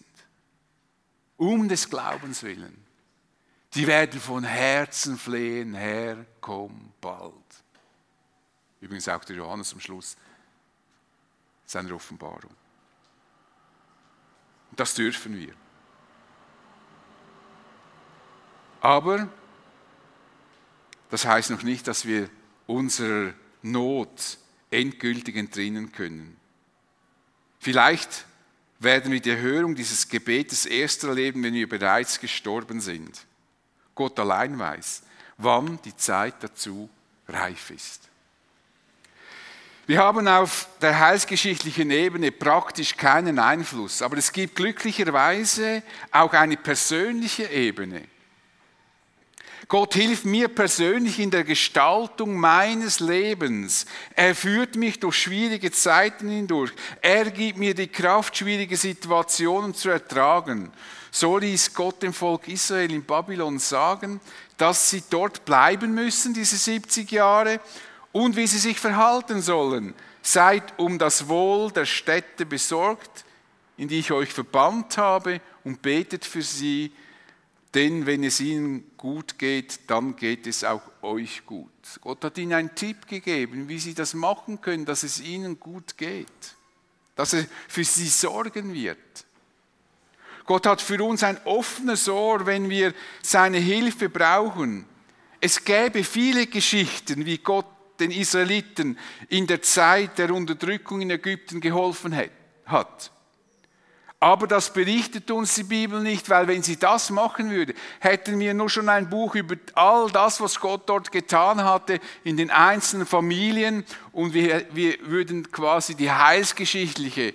um 1.36 1.68
des 1.68 1.90
Glaubens 1.90 2.42
willen, 2.42 2.85
die 3.76 3.86
werden 3.86 4.20
von 4.20 4.42
Herzen 4.42 5.18
flehen, 5.18 5.74
Herr, 5.74 6.24
komm 6.40 6.92
bald. 7.00 7.34
Übrigens 8.80 9.08
auch 9.08 9.24
der 9.24 9.36
Johannes 9.36 9.72
am 9.74 9.80
Schluss 9.80 10.16
seiner 11.66 11.94
Offenbarung. 11.94 12.50
Das 14.74 14.94
dürfen 14.94 15.36
wir. 15.36 15.52
Aber 18.80 19.28
das 21.10 21.26
heißt 21.26 21.50
noch 21.50 21.62
nicht, 21.62 21.86
dass 21.86 22.06
wir 22.06 22.30
unserer 22.66 23.34
Not 23.62 24.38
endgültig 24.70 25.36
entrinnen 25.36 25.92
können. 25.92 26.36
Vielleicht 27.58 28.24
werden 28.78 29.12
wir 29.12 29.20
die 29.20 29.30
Erhörung 29.30 29.74
dieses 29.74 30.08
Gebetes 30.08 30.66
erst 30.66 31.04
erleben, 31.04 31.42
wenn 31.42 31.54
wir 31.54 31.68
bereits 31.68 32.20
gestorben 32.20 32.80
sind. 32.80 33.25
Gott 33.96 34.20
allein 34.20 34.56
weiß, 34.56 35.02
wann 35.38 35.80
die 35.84 35.96
Zeit 35.96 36.34
dazu 36.40 36.88
reif 37.26 37.70
ist. 37.70 38.02
Wir 39.88 39.98
haben 39.98 40.26
auf 40.28 40.68
der 40.80 40.98
heilsgeschichtlichen 40.98 41.90
Ebene 41.90 42.30
praktisch 42.30 42.96
keinen 42.96 43.38
Einfluss, 43.38 44.02
aber 44.02 44.18
es 44.18 44.32
gibt 44.32 44.56
glücklicherweise 44.56 45.82
auch 46.10 46.32
eine 46.32 46.56
persönliche 46.56 47.44
Ebene. 47.44 48.02
Gott 49.68 49.94
hilft 49.94 50.24
mir 50.24 50.46
persönlich 50.46 51.18
in 51.18 51.32
der 51.32 51.42
Gestaltung 51.42 52.36
meines 52.36 53.00
Lebens. 53.00 53.84
Er 54.14 54.36
führt 54.36 54.76
mich 54.76 55.00
durch 55.00 55.16
schwierige 55.16 55.72
Zeiten 55.72 56.28
hindurch. 56.28 56.70
Er 57.02 57.28
gibt 57.32 57.58
mir 57.58 57.74
die 57.74 57.88
Kraft, 57.88 58.36
schwierige 58.36 58.76
Situationen 58.76 59.74
zu 59.74 59.88
ertragen. 59.88 60.70
So 61.10 61.36
ließ 61.38 61.74
Gott 61.74 62.00
dem 62.02 62.12
Volk 62.12 62.46
Israel 62.46 62.92
in 62.92 63.04
Babylon 63.04 63.58
sagen, 63.58 64.20
dass 64.56 64.88
sie 64.88 65.02
dort 65.10 65.44
bleiben 65.44 65.92
müssen, 65.94 66.32
diese 66.32 66.56
70 66.56 67.10
Jahre, 67.10 67.58
und 68.12 68.36
wie 68.36 68.46
sie 68.46 68.58
sich 68.58 68.78
verhalten 68.78 69.42
sollen. 69.42 69.94
Seid 70.22 70.78
um 70.78 70.96
das 70.96 71.26
Wohl 71.26 71.72
der 71.72 71.86
Städte 71.86 72.46
besorgt, 72.46 73.24
in 73.76 73.88
die 73.88 73.98
ich 73.98 74.12
euch 74.12 74.32
verbannt 74.32 74.96
habe, 74.96 75.40
und 75.64 75.82
betet 75.82 76.24
für 76.24 76.42
sie, 76.42 76.92
denn 77.76 78.06
wenn 78.06 78.24
es 78.24 78.40
ihnen 78.40 78.90
gut 78.96 79.38
geht, 79.38 79.80
dann 79.88 80.16
geht 80.16 80.46
es 80.46 80.64
auch 80.64 80.80
euch 81.02 81.44
gut. 81.44 81.70
Gott 82.00 82.24
hat 82.24 82.38
ihnen 82.38 82.54
einen 82.54 82.74
Tipp 82.74 83.06
gegeben, 83.06 83.68
wie 83.68 83.78
sie 83.78 83.92
das 83.92 84.14
machen 84.14 84.62
können, 84.62 84.86
dass 84.86 85.02
es 85.02 85.20
ihnen 85.20 85.60
gut 85.60 85.98
geht, 85.98 86.26
dass 87.16 87.34
er 87.34 87.44
für 87.68 87.84
sie 87.84 88.08
sorgen 88.08 88.72
wird. 88.72 88.96
Gott 90.46 90.66
hat 90.66 90.80
für 90.80 91.04
uns 91.04 91.22
ein 91.22 91.38
offenes 91.44 92.08
Ohr, 92.08 92.46
wenn 92.46 92.70
wir 92.70 92.94
seine 93.20 93.58
Hilfe 93.58 94.08
brauchen. 94.08 94.86
Es 95.42 95.62
gäbe 95.62 96.02
viele 96.02 96.46
Geschichten, 96.46 97.26
wie 97.26 97.38
Gott 97.38 97.66
den 98.00 98.10
Israeliten 98.10 98.98
in 99.28 99.46
der 99.46 99.60
Zeit 99.60 100.16
der 100.16 100.32
Unterdrückung 100.32 101.02
in 101.02 101.10
Ägypten 101.10 101.60
geholfen 101.60 102.16
hat. 102.64 103.12
Aber 104.18 104.46
das 104.46 104.72
berichtet 104.72 105.30
uns 105.30 105.54
die 105.54 105.62
Bibel 105.62 106.00
nicht, 106.00 106.30
weil 106.30 106.48
wenn 106.48 106.62
sie 106.62 106.78
das 106.78 107.10
machen 107.10 107.50
würde, 107.50 107.74
hätten 108.00 108.38
wir 108.38 108.54
nur 108.54 108.70
schon 108.70 108.88
ein 108.88 109.10
Buch 109.10 109.34
über 109.34 109.56
all 109.74 110.10
das, 110.10 110.40
was 110.40 110.58
Gott 110.58 110.88
dort 110.88 111.12
getan 111.12 111.62
hatte 111.62 112.00
in 112.24 112.38
den 112.38 112.50
einzelnen 112.50 113.06
Familien 113.06 113.84
und 114.12 114.32
wir, 114.32 114.66
wir 114.72 114.96
würden 115.02 115.52
quasi 115.52 115.94
die 115.94 116.10
heilsgeschichtliche 116.10 117.34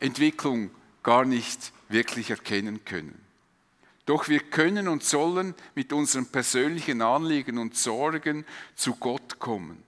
Entwicklung 0.00 0.70
gar 1.02 1.26
nicht 1.26 1.72
wirklich 1.90 2.30
erkennen 2.30 2.82
können. 2.84 3.20
Doch 4.06 4.28
wir 4.28 4.40
können 4.40 4.88
und 4.88 5.04
sollen 5.04 5.54
mit 5.74 5.92
unseren 5.92 6.26
persönlichen 6.26 7.02
Anliegen 7.02 7.58
und 7.58 7.76
Sorgen 7.76 8.46
zu 8.74 8.96
Gott 8.96 9.38
kommen. 9.38 9.82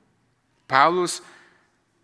Paulus 0.68 1.22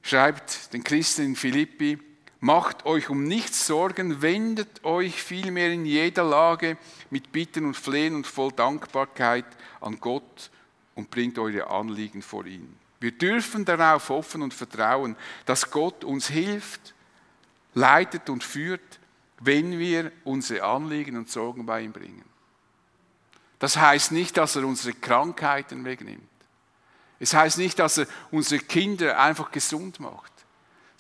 schreibt 0.03 0.73
den 0.73 0.83
Christen 0.83 1.23
in 1.23 1.37
Philippi, 1.37 1.99
macht 2.41 2.87
euch 2.87 3.11
um 3.11 3.25
nichts 3.25 3.67
Sorgen, 3.67 4.23
wendet 4.23 4.85
euch 4.85 5.23
vielmehr 5.23 5.71
in 5.71 5.85
jeder 5.85 6.25
Lage 6.25 6.79
mit 7.11 7.33
Bitten 7.33 7.67
und 7.67 7.77
Flehen 7.77 8.15
und 8.15 8.27
voll 8.27 8.53
Dankbarkeit 8.53 9.47
an 9.81 10.01
Gott 10.01 10.51
und 10.95 11.11
bringt 11.11 11.39
eure 11.39 11.69
Anliegen 11.69 12.23
vor 12.23 12.47
ihn. 12.47 12.77
Wir 12.99 13.13
dürfen 13.13 13.65
darauf 13.65 14.09
hoffen 14.09 14.43
und 14.43 14.53
vertrauen, 14.53 15.17
dass 15.47 15.71
Gott 15.71 16.05
uns 16.05 16.29
hilft, 16.29 16.95
leitet 17.75 18.29
und 18.29 18.45
führt, 18.45 19.01
wenn 19.41 19.79
wir 19.79 20.13
unsere 20.25 20.65
Anliegen 20.65 21.17
und 21.17 21.31
Sorgen 21.31 21.65
bei 21.65 21.81
ihm 21.83 21.93
bringen. 21.93 22.25
Das 23.59 23.77
heißt 23.77 24.13
nicht, 24.13 24.37
dass 24.37 24.57
er 24.57 24.65
unsere 24.65 24.95
Krankheiten 24.95 25.85
wegnimmt. 25.85 26.29
Es 27.19 27.35
heißt 27.35 27.59
nicht, 27.59 27.79
dass 27.79 27.99
er 27.99 28.07
unsere 28.31 28.63
Kinder 28.63 29.19
einfach 29.19 29.51
gesund 29.51 30.01
macht, 30.01 30.30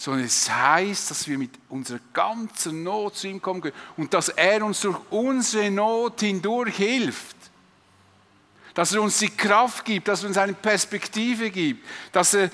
sondern 0.00 0.24
es 0.24 0.50
heißt, 0.50 1.10
dass 1.10 1.28
wir 1.28 1.36
mit 1.36 1.50
unserer 1.68 2.00
ganzen 2.14 2.82
Not 2.82 3.16
zu 3.16 3.28
ihm 3.28 3.42
kommen 3.42 3.60
können 3.60 3.76
und 3.98 4.14
dass 4.14 4.30
er 4.30 4.64
uns 4.64 4.80
durch 4.80 4.98
unsere 5.10 5.70
Not 5.70 6.20
hindurch 6.20 6.74
hilft. 6.74 7.36
Dass 8.72 8.94
er 8.94 9.02
uns 9.02 9.18
die 9.18 9.28
Kraft 9.28 9.84
gibt, 9.84 10.08
dass 10.08 10.22
er 10.22 10.28
uns 10.28 10.38
eine 10.38 10.54
Perspektive 10.54 11.50
gibt, 11.50 11.86
dass 12.12 12.32
er 12.32 12.50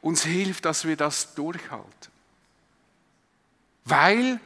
uns 0.00 0.22
hilft, 0.22 0.64
dass 0.64 0.84
wir 0.84 0.94
das 0.94 1.34
durchhalten. 1.34 2.12
Weil 3.84 4.38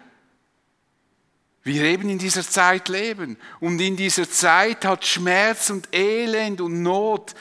wir 1.62 1.82
eben 1.82 2.08
in 2.08 2.18
dieser 2.18 2.48
Zeit 2.48 2.88
leben 2.88 3.36
und 3.60 3.78
in 3.82 3.96
dieser 3.96 4.30
Zeit 4.30 4.82
hat 4.86 5.04
Schmerz 5.04 5.68
und 5.68 5.94
Elend 5.94 6.62
und 6.62 6.80
Not 6.80 7.34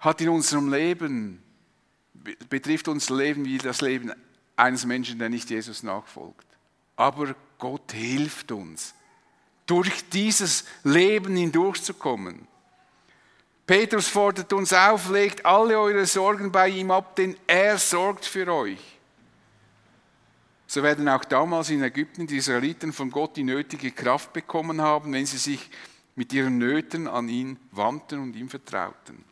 hat 0.00 0.20
in 0.20 0.28
unserem 0.28 0.70
Leben, 0.70 1.42
betrifft 2.48 2.88
unser 2.88 3.16
Leben 3.16 3.44
wie 3.44 3.58
das 3.58 3.80
Leben 3.80 4.12
eines 4.56 4.84
Menschen, 4.84 5.18
der 5.18 5.28
nicht 5.28 5.50
Jesus 5.50 5.82
nachfolgt. 5.82 6.46
Aber 6.96 7.34
Gott 7.58 7.92
hilft 7.92 8.52
uns, 8.52 8.94
durch 9.66 10.08
dieses 10.10 10.64
Leben 10.84 11.36
hindurchzukommen. 11.36 12.46
Petrus 13.66 14.06
fordert 14.06 14.52
uns 14.52 14.72
auf, 14.72 15.10
legt 15.10 15.44
alle 15.44 15.78
eure 15.78 16.06
Sorgen 16.06 16.52
bei 16.52 16.68
ihm 16.68 16.90
ab, 16.90 17.16
denn 17.16 17.36
er 17.46 17.78
sorgt 17.78 18.24
für 18.24 18.46
euch. 18.52 18.78
So 20.68 20.82
werden 20.82 21.08
auch 21.08 21.24
damals 21.24 21.70
in 21.70 21.82
Ägypten 21.82 22.26
die 22.26 22.36
Israeliten 22.36 22.92
von 22.92 23.10
Gott 23.10 23.36
die 23.36 23.44
nötige 23.44 23.90
Kraft 23.90 24.32
bekommen 24.32 24.80
haben, 24.80 25.12
wenn 25.12 25.26
sie 25.26 25.38
sich 25.38 25.68
mit 26.14 26.32
ihren 26.32 26.58
Nöten 26.58 27.08
an 27.08 27.28
ihn 27.28 27.58
wandten 27.72 28.20
und 28.20 28.36
ihm 28.36 28.48
vertrauten 28.48 29.24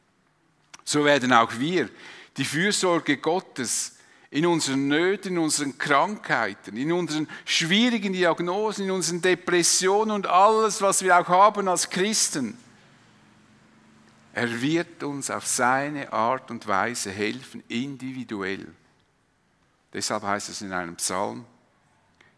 so 0.85 1.05
werden 1.05 1.33
auch 1.33 1.59
wir 1.59 1.89
die 2.37 2.45
Fürsorge 2.45 3.17
Gottes 3.19 3.97
in 4.31 4.47
unseren 4.47 4.89
Nöten, 4.89 5.33
in 5.33 5.39
unseren 5.39 5.79
Krankheiten, 5.79 6.77
in 6.77 6.91
unseren 6.91 7.29
schwierigen 7.45 8.13
Diagnosen, 8.13 8.87
in 8.87 8.91
unseren 8.91 9.23
Depressionen 9.23 10.11
und 10.11 10.27
alles, 10.27 10.83
was 10.83 11.03
wir 11.03 11.19
auch 11.19 11.29
haben 11.29 11.69
als 11.69 11.89
Christen. 11.89 12.59
Er 14.33 14.61
wird 14.61 15.05
uns 15.05 15.31
auf 15.31 15.47
seine 15.47 16.13
Art 16.13 16.51
und 16.51 16.67
Weise 16.67 17.13
helfen, 17.13 17.63
individuell. 17.69 18.67
Deshalb 19.93 20.25
heißt 20.25 20.49
es 20.49 20.61
in 20.61 20.73
einem 20.73 20.97
Psalm, 20.97 21.47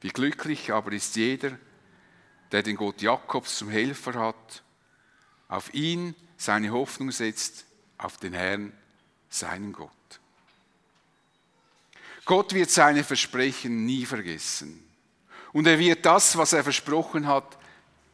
wie 0.02 0.08
glücklich 0.08 0.72
aber 0.72 0.92
ist 0.92 1.16
jeder, 1.16 1.52
der 2.52 2.62
den 2.62 2.76
Gott 2.76 3.00
Jakobs 3.00 3.56
zum 3.56 3.70
Helfer 3.70 4.14
hat, 4.14 4.62
auf 5.48 5.72
ihn 5.72 6.14
seine 6.36 6.70
Hoffnung 6.70 7.10
setzt, 7.10 7.64
auf 7.96 8.18
den 8.18 8.34
Herrn, 8.34 8.74
seinen 9.28 9.72
Gott. 9.72 9.90
Gott 12.24 12.52
wird 12.54 12.70
seine 12.70 13.04
Versprechen 13.04 13.86
nie 13.86 14.04
vergessen. 14.04 14.82
Und 15.52 15.66
er 15.66 15.78
wird 15.78 16.04
das, 16.04 16.36
was 16.36 16.52
er 16.52 16.64
versprochen 16.64 17.26
hat, 17.26 17.56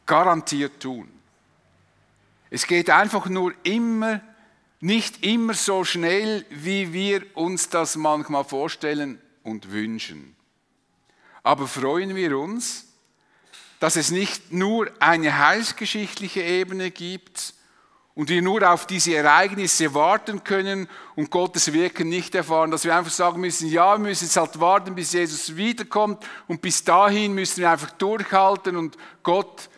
garantiert 0.05 0.79
tun. 0.79 1.09
Es 2.49 2.67
geht 2.67 2.89
einfach 2.89 3.27
nur 3.27 3.53
immer, 3.63 4.21
nicht 4.79 5.25
immer 5.25 5.55
so 5.55 5.83
schnell, 5.83 6.45
wie 6.51 6.93
wir 6.93 7.25
uns 7.35 7.69
das 7.69 7.95
manchmal 7.95 8.43
vorstellen 8.43 9.19
und 9.41 9.71
wünschen. 9.71 10.35
Aber 11.41 11.67
freuen 11.67 12.15
wir 12.15 12.37
uns, 12.37 12.85
dass 13.79 13.95
es 13.95 14.11
nicht 14.11 14.53
nur 14.53 14.89
eine 14.99 15.39
heilsgeschichtliche 15.39 16.41
Ebene 16.41 16.91
gibt, 16.91 17.53
und 18.15 18.29
wir 18.29 18.41
nur 18.41 18.69
auf 18.69 18.85
diese 18.85 19.15
Ereignisse 19.15 19.93
warten 19.93 20.43
können 20.43 20.87
und 21.15 21.31
Gottes 21.31 21.73
Wirken 21.73 22.09
nicht 22.09 22.35
erfahren, 22.35 22.69
dass 22.69 22.85
wir 22.85 22.95
einfach 22.95 23.11
sagen 23.11 23.41
müssen, 23.41 23.69
ja, 23.69 23.93
wir 23.93 24.07
müssen 24.07 24.25
jetzt 24.25 24.37
halt 24.37 24.59
warten, 24.59 24.93
bis 24.93 25.13
Jesus 25.13 25.55
wiederkommt 25.55 26.23
und 26.47 26.61
bis 26.61 26.83
dahin 26.83 27.33
müssen 27.33 27.61
wir 27.61 27.71
einfach 27.71 27.91
durchhalten 27.91 28.75
und 28.75 28.97
Gott 29.23 29.69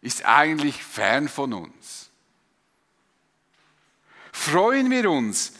ist 0.00 0.24
eigentlich 0.24 0.82
fern 0.82 1.28
von 1.28 1.52
uns. 1.52 2.10
Freuen 4.32 4.90
wir 4.90 5.08
uns, 5.08 5.52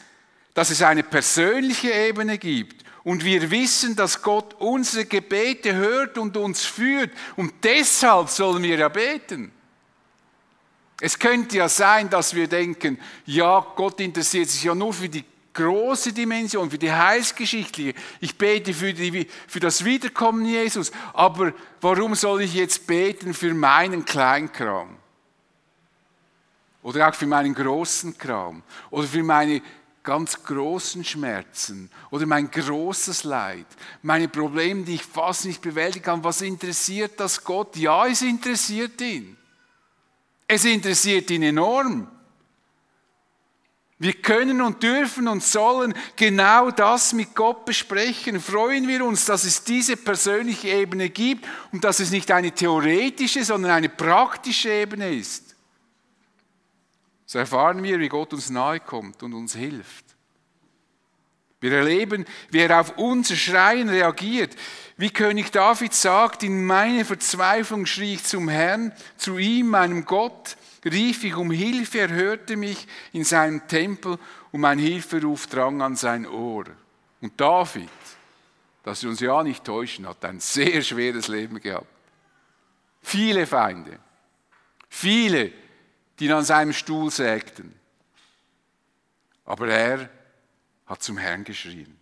dass 0.53 0.69
es 0.69 0.81
eine 0.81 1.03
persönliche 1.03 1.91
Ebene 1.91 2.37
gibt 2.37 2.83
und 3.05 3.23
wir 3.23 3.49
wissen, 3.49 3.95
dass 3.95 4.21
Gott 4.21 4.55
unsere 4.55 5.05
Gebete 5.05 5.73
hört 5.73 6.17
und 6.17 6.35
uns 6.35 6.65
führt 6.65 7.11
und 7.37 7.53
deshalb 7.63 8.27
sollen 8.27 8.61
wir 8.61 8.77
ja 8.77 8.89
beten. 8.89 9.53
Es 10.99 11.19
könnte 11.19 11.57
ja 11.57 11.67
sein, 11.67 12.09
dass 12.09 12.33
wir 12.33 12.47
denken, 12.47 12.97
ja, 13.25 13.59
Gott 13.75 13.99
interessiert 13.99 14.49
sich 14.49 14.63
ja 14.63 14.73
nur 14.73 14.93
für 14.93 15.09
die 15.09 15.25
große 15.53 16.13
Dimension, 16.13 16.69
für 16.69 16.77
die 16.77 16.91
heilsgeschichtliche. 16.91 17.93
Ich 18.19 18.37
bete 18.37 18.73
für, 18.73 18.93
die, 18.93 19.27
für 19.47 19.59
das 19.59 19.83
Wiederkommen 19.83 20.45
Jesus. 20.45 20.91
Aber 21.13 21.53
warum 21.81 22.15
soll 22.15 22.43
ich 22.43 22.53
jetzt 22.53 22.87
beten 22.87 23.33
für 23.33 23.53
meinen 23.53 24.05
Kleinkram? 24.05 24.97
Oder 26.83 27.09
auch 27.09 27.15
für 27.15 27.27
meinen 27.27 27.55
großen 27.55 28.17
Kram? 28.17 28.61
Oder 28.91 29.07
für 29.07 29.23
meine 29.23 29.61
ganz 30.03 30.43
großen 30.43 31.03
Schmerzen 31.03 31.89
oder 32.11 32.27
mein 32.27 32.51
großes 32.51 33.23
Leid, 33.23 33.65
meine 34.03 34.27
Probleme, 34.27 34.83
die 34.83 34.95
ich 34.95 35.03
fast 35.03 35.45
nicht 35.45 35.61
bewältigen 35.61 36.05
kann. 36.05 36.23
Was 36.23 36.41
interessiert 36.41 37.19
das 37.19 37.43
Gott? 37.43 37.75
Ja, 37.75 38.05
es 38.05 38.21
interessiert 38.21 39.01
ihn. 39.01 39.35
Es 40.47 40.65
interessiert 40.65 41.29
ihn 41.31 41.43
enorm. 41.43 42.07
Wir 43.97 44.13
können 44.13 44.61
und 44.61 44.83
dürfen 44.83 45.27
und 45.27 45.41
sollen 45.41 45.93
genau 46.17 46.69
das 46.69 47.13
mit 47.13 47.33
Gott 47.33 47.65
besprechen. 47.65 48.41
Freuen 48.41 48.87
wir 48.87 49.05
uns, 49.05 49.25
dass 49.25 49.45
es 49.45 49.63
diese 49.63 49.95
persönliche 49.95 50.67
Ebene 50.67 51.09
gibt 51.09 51.47
und 51.71 51.83
dass 51.83 51.99
es 51.99 52.11
nicht 52.11 52.29
eine 52.31 52.51
theoretische, 52.51 53.45
sondern 53.45 53.71
eine 53.71 53.89
praktische 53.89 54.69
Ebene 54.69 55.13
ist. 55.15 55.55
So 57.25 57.39
erfahren 57.39 57.81
wir, 57.81 57.99
wie 57.99 58.09
Gott 58.09 58.33
uns 58.33 58.49
nahe 58.49 58.81
kommt 58.81 59.23
und 59.23 59.33
uns 59.33 59.55
hilft. 59.55 60.04
Wir 61.65 61.79
erleben, 61.79 62.25
wie 62.51 62.59
er 62.59 62.79
auf 62.79 62.95
unser 62.99 63.35
Schreien 63.35 63.89
reagiert. 63.89 64.55
Wie 64.97 65.09
König 65.09 65.51
David 65.51 65.95
sagt, 65.95 66.43
in 66.43 66.63
meine 66.63 67.05
Verzweiflung 67.05 67.87
schrie 67.87 68.13
ich 68.13 68.23
zum 68.23 68.49
Herrn, 68.49 68.93
zu 69.17 69.39
ihm, 69.39 69.69
meinem 69.69 70.05
Gott, 70.05 70.57
rief 70.85 71.23
ich 71.23 71.35
um 71.35 71.49
Hilfe, 71.49 72.01
er 72.01 72.09
hörte 72.09 72.55
mich 72.55 72.87
in 73.13 73.23
seinem 73.23 73.67
Tempel 73.67 74.19
und 74.51 74.61
mein 74.61 74.77
Hilferuf 74.77 75.47
drang 75.47 75.81
an 75.81 75.95
sein 75.95 76.27
Ohr. 76.27 76.65
Und 77.19 77.41
David, 77.41 77.89
dass 78.83 79.01
wir 79.01 79.09
uns 79.09 79.19
ja 79.19 79.41
nicht 79.41 79.63
täuschen, 79.63 80.07
hat 80.07 80.23
ein 80.23 80.39
sehr 80.39 80.83
schweres 80.83 81.29
Leben 81.29 81.59
gehabt. 81.59 81.87
Viele 83.01 83.47
Feinde, 83.47 83.97
viele, 84.87 85.51
die 86.19 86.31
an 86.31 86.45
seinem 86.45 86.73
Stuhl 86.73 87.09
sägten. 87.09 87.73
Aber 89.45 89.67
er 89.67 90.09
hat 90.85 91.03
zum 91.03 91.17
Herrn 91.17 91.43
geschrien. 91.43 91.97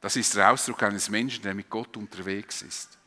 Das 0.00 0.16
ist 0.16 0.34
der 0.34 0.50
Ausdruck 0.50 0.82
eines 0.82 1.08
Menschen, 1.08 1.42
der 1.42 1.54
mit 1.54 1.70
Gott 1.70 1.96
unterwegs 1.96 2.62
ist. 2.62 2.98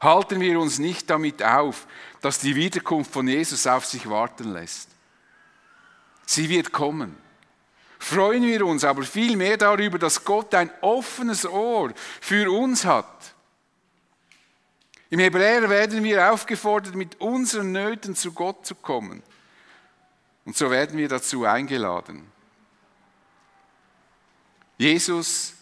Halten 0.00 0.40
wir 0.40 0.58
uns 0.58 0.78
nicht 0.78 1.08
damit 1.08 1.42
auf, 1.42 1.86
dass 2.20 2.38
die 2.38 2.54
Wiederkunft 2.54 3.12
von 3.12 3.26
Jesus 3.28 3.66
auf 3.66 3.86
sich 3.86 4.08
warten 4.08 4.52
lässt. 4.52 4.90
Sie 6.26 6.48
wird 6.48 6.72
kommen. 6.72 7.16
Freuen 7.98 8.42
wir 8.42 8.66
uns 8.66 8.84
aber 8.84 9.04
viel 9.04 9.36
mehr 9.36 9.56
darüber, 9.56 9.98
dass 9.98 10.24
Gott 10.24 10.54
ein 10.54 10.70
offenes 10.80 11.46
Ohr 11.46 11.92
für 12.20 12.50
uns 12.50 12.84
hat. 12.84 13.34
Im 15.08 15.20
Hebräer 15.20 15.68
werden 15.70 16.02
wir 16.02 16.32
aufgefordert, 16.32 16.94
mit 16.94 17.20
unseren 17.20 17.70
Nöten 17.70 18.16
zu 18.16 18.32
Gott 18.32 18.66
zu 18.66 18.74
kommen. 18.74 19.22
Und 20.44 20.56
so 20.56 20.70
werden 20.70 20.98
wir 20.98 21.08
dazu 21.08 21.44
eingeladen. 21.44 22.32
Jesus, 24.82 25.54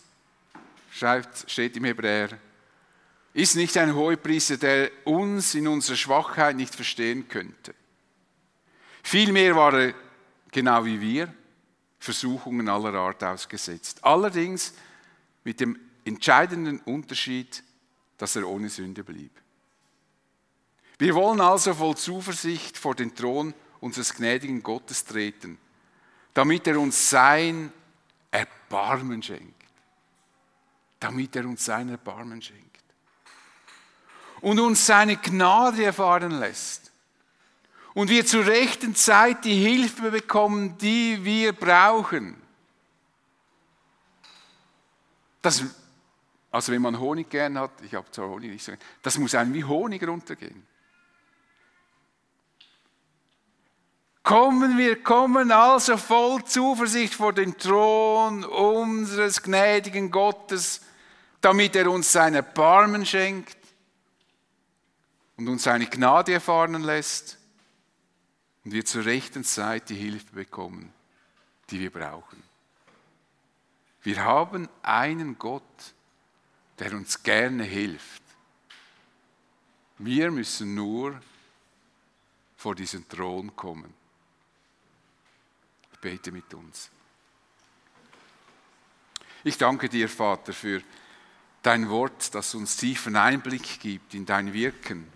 schreibt, 0.91 1.45
steht 1.51 1.77
im 1.77 1.85
Hebräer, 1.85 2.31
ist 3.35 3.55
nicht 3.55 3.77
ein 3.77 3.95
Hohepriester, 3.95 4.57
der 4.57 4.91
uns 5.05 5.55
in 5.55 5.69
unserer 5.69 5.97
Schwachheit 5.97 6.57
nicht 6.57 6.75
verstehen 6.75 7.29
könnte. 7.29 7.75
Vielmehr 9.03 9.55
war 9.55 9.75
er, 9.75 9.95
genau 10.51 10.87
wie 10.87 10.99
wir, 11.03 11.35
Versuchungen 11.99 12.71
aller 12.71 12.95
Art 12.95 13.23
ausgesetzt. 13.23 14.03
Allerdings 14.03 14.73
mit 15.45 15.61
dem 15.61 15.79
entscheidenden 16.07 16.81
Unterschied, 16.81 17.63
dass 18.17 18.37
er 18.37 18.49
ohne 18.49 18.71
Sünde 18.71 19.05
blieb. 19.05 19.33
Wir 20.97 21.15
wollen 21.15 21.43
also 21.43 21.75
voll 21.75 21.99
Zuversicht 21.99 22.79
vor 22.79 22.95
den 22.95 23.15
Thron 23.15 23.53
unseres 23.81 24.15
gnädigen 24.15 24.63
Gottes 24.63 25.05
treten, 25.05 25.59
damit 26.33 26.67
er 26.67 26.81
uns 26.81 27.11
sein 27.11 27.71
Erbarmen 28.31 29.23
schenkt. 29.23 29.65
Damit 30.99 31.35
er 31.37 31.47
uns 31.47 31.65
sein 31.65 31.89
Erbarmen 31.89 32.41
schenkt. 32.43 32.67
Und 34.41 34.59
uns 34.61 34.87
seine 34.87 35.17
Gnade 35.17 35.85
erfahren 35.85 36.33
lässt. 36.33 36.91
Und 37.95 38.09
wir 38.09 38.25
zur 38.25 38.47
rechten 38.47 38.95
Zeit 38.95 39.45
die 39.45 39.57
Hilfe 39.57 40.11
bekommen, 40.11 40.79
die 40.79 41.25
wir 41.25 41.53
brauchen. 41.53 42.41
Das, 45.43 45.65
also 46.51 46.73
wenn 46.73 46.83
man 46.83 46.99
Honig 46.99 47.29
gern 47.31 47.59
hat, 47.59 47.73
ich 47.83 47.95
habe 47.95 48.11
zwar 48.11 48.29
Honig 48.29 48.51
nicht 48.51 48.65
so 48.65 48.73
das 49.03 49.19
muss 49.19 49.35
einem 49.35 49.55
wie 49.55 49.65
Honig 49.65 50.07
runtergehen. 50.07 50.67
Kommen 54.23 54.77
wir, 54.77 55.03
kommen 55.03 55.51
also 55.51 55.97
voll 55.97 56.45
Zuversicht 56.45 57.15
vor 57.15 57.33
den 57.33 57.57
Thron 57.57 58.45
unseres 58.45 59.43
gnädigen 59.43 60.11
Gottes, 60.11 60.83
damit 61.41 61.75
er 61.75 61.91
uns 61.91 62.13
sein 62.13 62.35
Erbarmen 62.35 63.07
schenkt 63.07 63.57
und 65.37 65.49
uns 65.49 65.63
seine 65.63 65.87
Gnade 65.87 66.35
erfahren 66.35 66.83
lässt 66.83 67.39
und 68.65 68.73
wir 68.73 68.85
zur 68.85 69.07
rechten 69.07 69.43
Zeit 69.43 69.89
die 69.89 69.95
Hilfe 69.95 70.35
bekommen, 70.35 70.93
die 71.71 71.81
wir 71.81 71.91
brauchen. 71.91 72.43
Wir 74.03 74.23
haben 74.23 74.69
einen 74.83 75.39
Gott, 75.39 75.63
der 76.79 76.93
uns 76.93 77.23
gerne 77.23 77.65
hilft. 77.65 78.23
Wir 79.97 80.31
müssen 80.31 80.75
nur 80.75 81.19
vor 82.57 82.75
diesen 82.75 83.09
Thron 83.09 83.57
kommen 83.57 84.00
bete 86.01 86.33
mit 86.33 86.53
uns. 86.55 86.91
Ich 89.45 89.59
danke 89.59 89.89
dir, 89.89 90.09
Vater, 90.09 90.53
für 90.53 90.83
dein 91.63 91.89
Wort, 91.89 92.35
das 92.35 92.55
uns 92.55 92.77
tiefen 92.77 93.17
Einblick 93.17 93.81
gibt 93.81 94.15
in 94.15 94.27
dein 94.27 94.53
Wirken. 94.53 95.07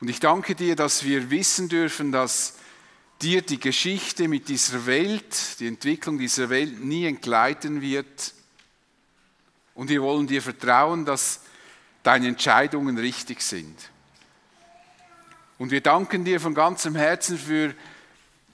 Und 0.00 0.08
ich 0.08 0.20
danke 0.20 0.54
dir, 0.54 0.76
dass 0.76 1.04
wir 1.04 1.30
wissen 1.30 1.68
dürfen, 1.68 2.12
dass 2.12 2.58
dir 3.20 3.42
die 3.42 3.60
Geschichte 3.60 4.28
mit 4.28 4.48
dieser 4.48 4.84
Welt, 4.86 5.60
die 5.60 5.68
Entwicklung 5.68 6.18
dieser 6.18 6.50
Welt 6.50 6.84
nie 6.84 7.06
entgleiten 7.06 7.80
wird, 7.80 8.34
Und 9.74 9.88
wir 9.88 10.02
wollen 10.02 10.26
dir 10.26 10.42
vertrauen, 10.42 11.04
dass 11.04 11.40
deine 12.02 12.28
Entscheidungen 12.28 12.98
richtig 12.98 13.40
sind. 13.40 13.90
Und 15.58 15.70
wir 15.70 15.80
danken 15.80 16.24
dir 16.24 16.40
von 16.40 16.54
ganzem 16.54 16.94
Herzen 16.94 17.38
für 17.38 17.74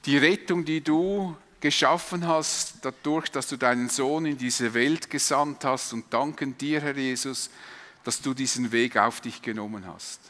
die 0.04 0.18
Rettung, 0.18 0.64
die 0.64 0.80
du 0.80 1.36
geschaffen 1.60 2.26
hast, 2.26 2.76
dadurch, 2.82 3.30
dass 3.30 3.48
du 3.48 3.56
deinen 3.56 3.88
Sohn 3.88 4.26
in 4.26 4.38
diese 4.38 4.74
Welt 4.74 5.10
gesandt 5.10 5.64
hast 5.64 5.92
und 5.92 6.12
danken 6.12 6.56
dir, 6.56 6.80
Herr 6.80 6.96
Jesus, 6.96 7.50
dass 8.04 8.20
du 8.20 8.32
diesen 8.32 8.70
Weg 8.72 8.96
auf 8.96 9.20
dich 9.20 9.42
genommen 9.42 9.86
hast. 9.86 10.20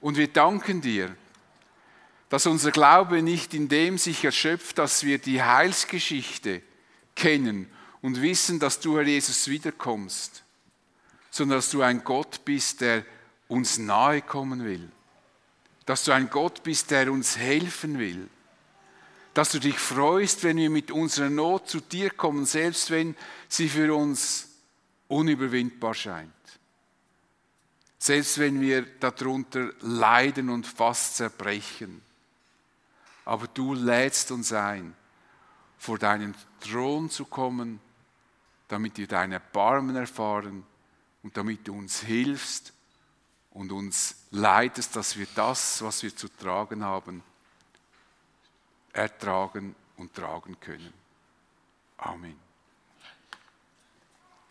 Und 0.00 0.16
wir 0.16 0.28
danken 0.28 0.80
dir, 0.80 1.16
dass 2.28 2.46
unser 2.46 2.70
Glaube 2.70 3.22
nicht 3.22 3.54
in 3.54 3.68
dem 3.68 3.98
sich 3.98 4.24
erschöpft, 4.24 4.78
dass 4.78 5.04
wir 5.04 5.18
die 5.18 5.42
Heilsgeschichte 5.42 6.62
kennen 7.14 7.68
und 8.02 8.22
wissen, 8.22 8.58
dass 8.58 8.80
du, 8.80 8.96
Herr 8.96 9.04
Jesus, 9.04 9.48
wiederkommst, 9.48 10.44
sondern 11.30 11.58
dass 11.58 11.70
du 11.70 11.82
ein 11.82 12.04
Gott 12.04 12.44
bist, 12.44 12.80
der 12.80 13.04
uns 13.48 13.78
nahe 13.78 14.22
kommen 14.22 14.64
will, 14.64 14.88
dass 15.84 16.04
du 16.04 16.12
ein 16.12 16.30
Gott 16.30 16.62
bist, 16.62 16.90
der 16.90 17.10
uns 17.10 17.36
helfen 17.36 17.98
will, 17.98 18.28
dass 19.36 19.50
du 19.50 19.58
dich 19.58 19.78
freust, 19.78 20.44
wenn 20.44 20.56
wir 20.56 20.70
mit 20.70 20.90
unserer 20.90 21.28
Not 21.28 21.68
zu 21.68 21.80
dir 21.80 22.08
kommen, 22.08 22.46
selbst 22.46 22.90
wenn 22.90 23.14
sie 23.48 23.68
für 23.68 23.94
uns 23.94 24.48
unüberwindbar 25.08 25.92
scheint. 25.92 26.32
Selbst 27.98 28.38
wenn 28.38 28.62
wir 28.62 28.86
darunter 28.98 29.74
leiden 29.80 30.48
und 30.48 30.66
fast 30.66 31.16
zerbrechen. 31.18 32.00
Aber 33.26 33.46
du 33.48 33.74
lädst 33.74 34.30
uns 34.30 34.54
ein, 34.54 34.94
vor 35.76 35.98
deinen 35.98 36.34
Thron 36.60 37.10
zu 37.10 37.26
kommen, 37.26 37.78
damit 38.68 38.96
wir 38.96 39.06
deine 39.06 39.38
Barmen 39.38 39.96
erfahren 39.96 40.64
und 41.22 41.36
damit 41.36 41.68
du 41.68 41.76
uns 41.76 42.00
hilfst 42.00 42.72
und 43.50 43.70
uns 43.70 44.16
leitest, 44.30 44.96
dass 44.96 45.18
wir 45.18 45.26
das, 45.34 45.82
was 45.82 46.02
wir 46.02 46.16
zu 46.16 46.28
tragen 46.28 46.82
haben, 46.82 47.22
ertragen 48.96 49.74
und 49.98 50.14
tragen 50.14 50.58
können. 50.58 50.92
Amen. 51.98 52.45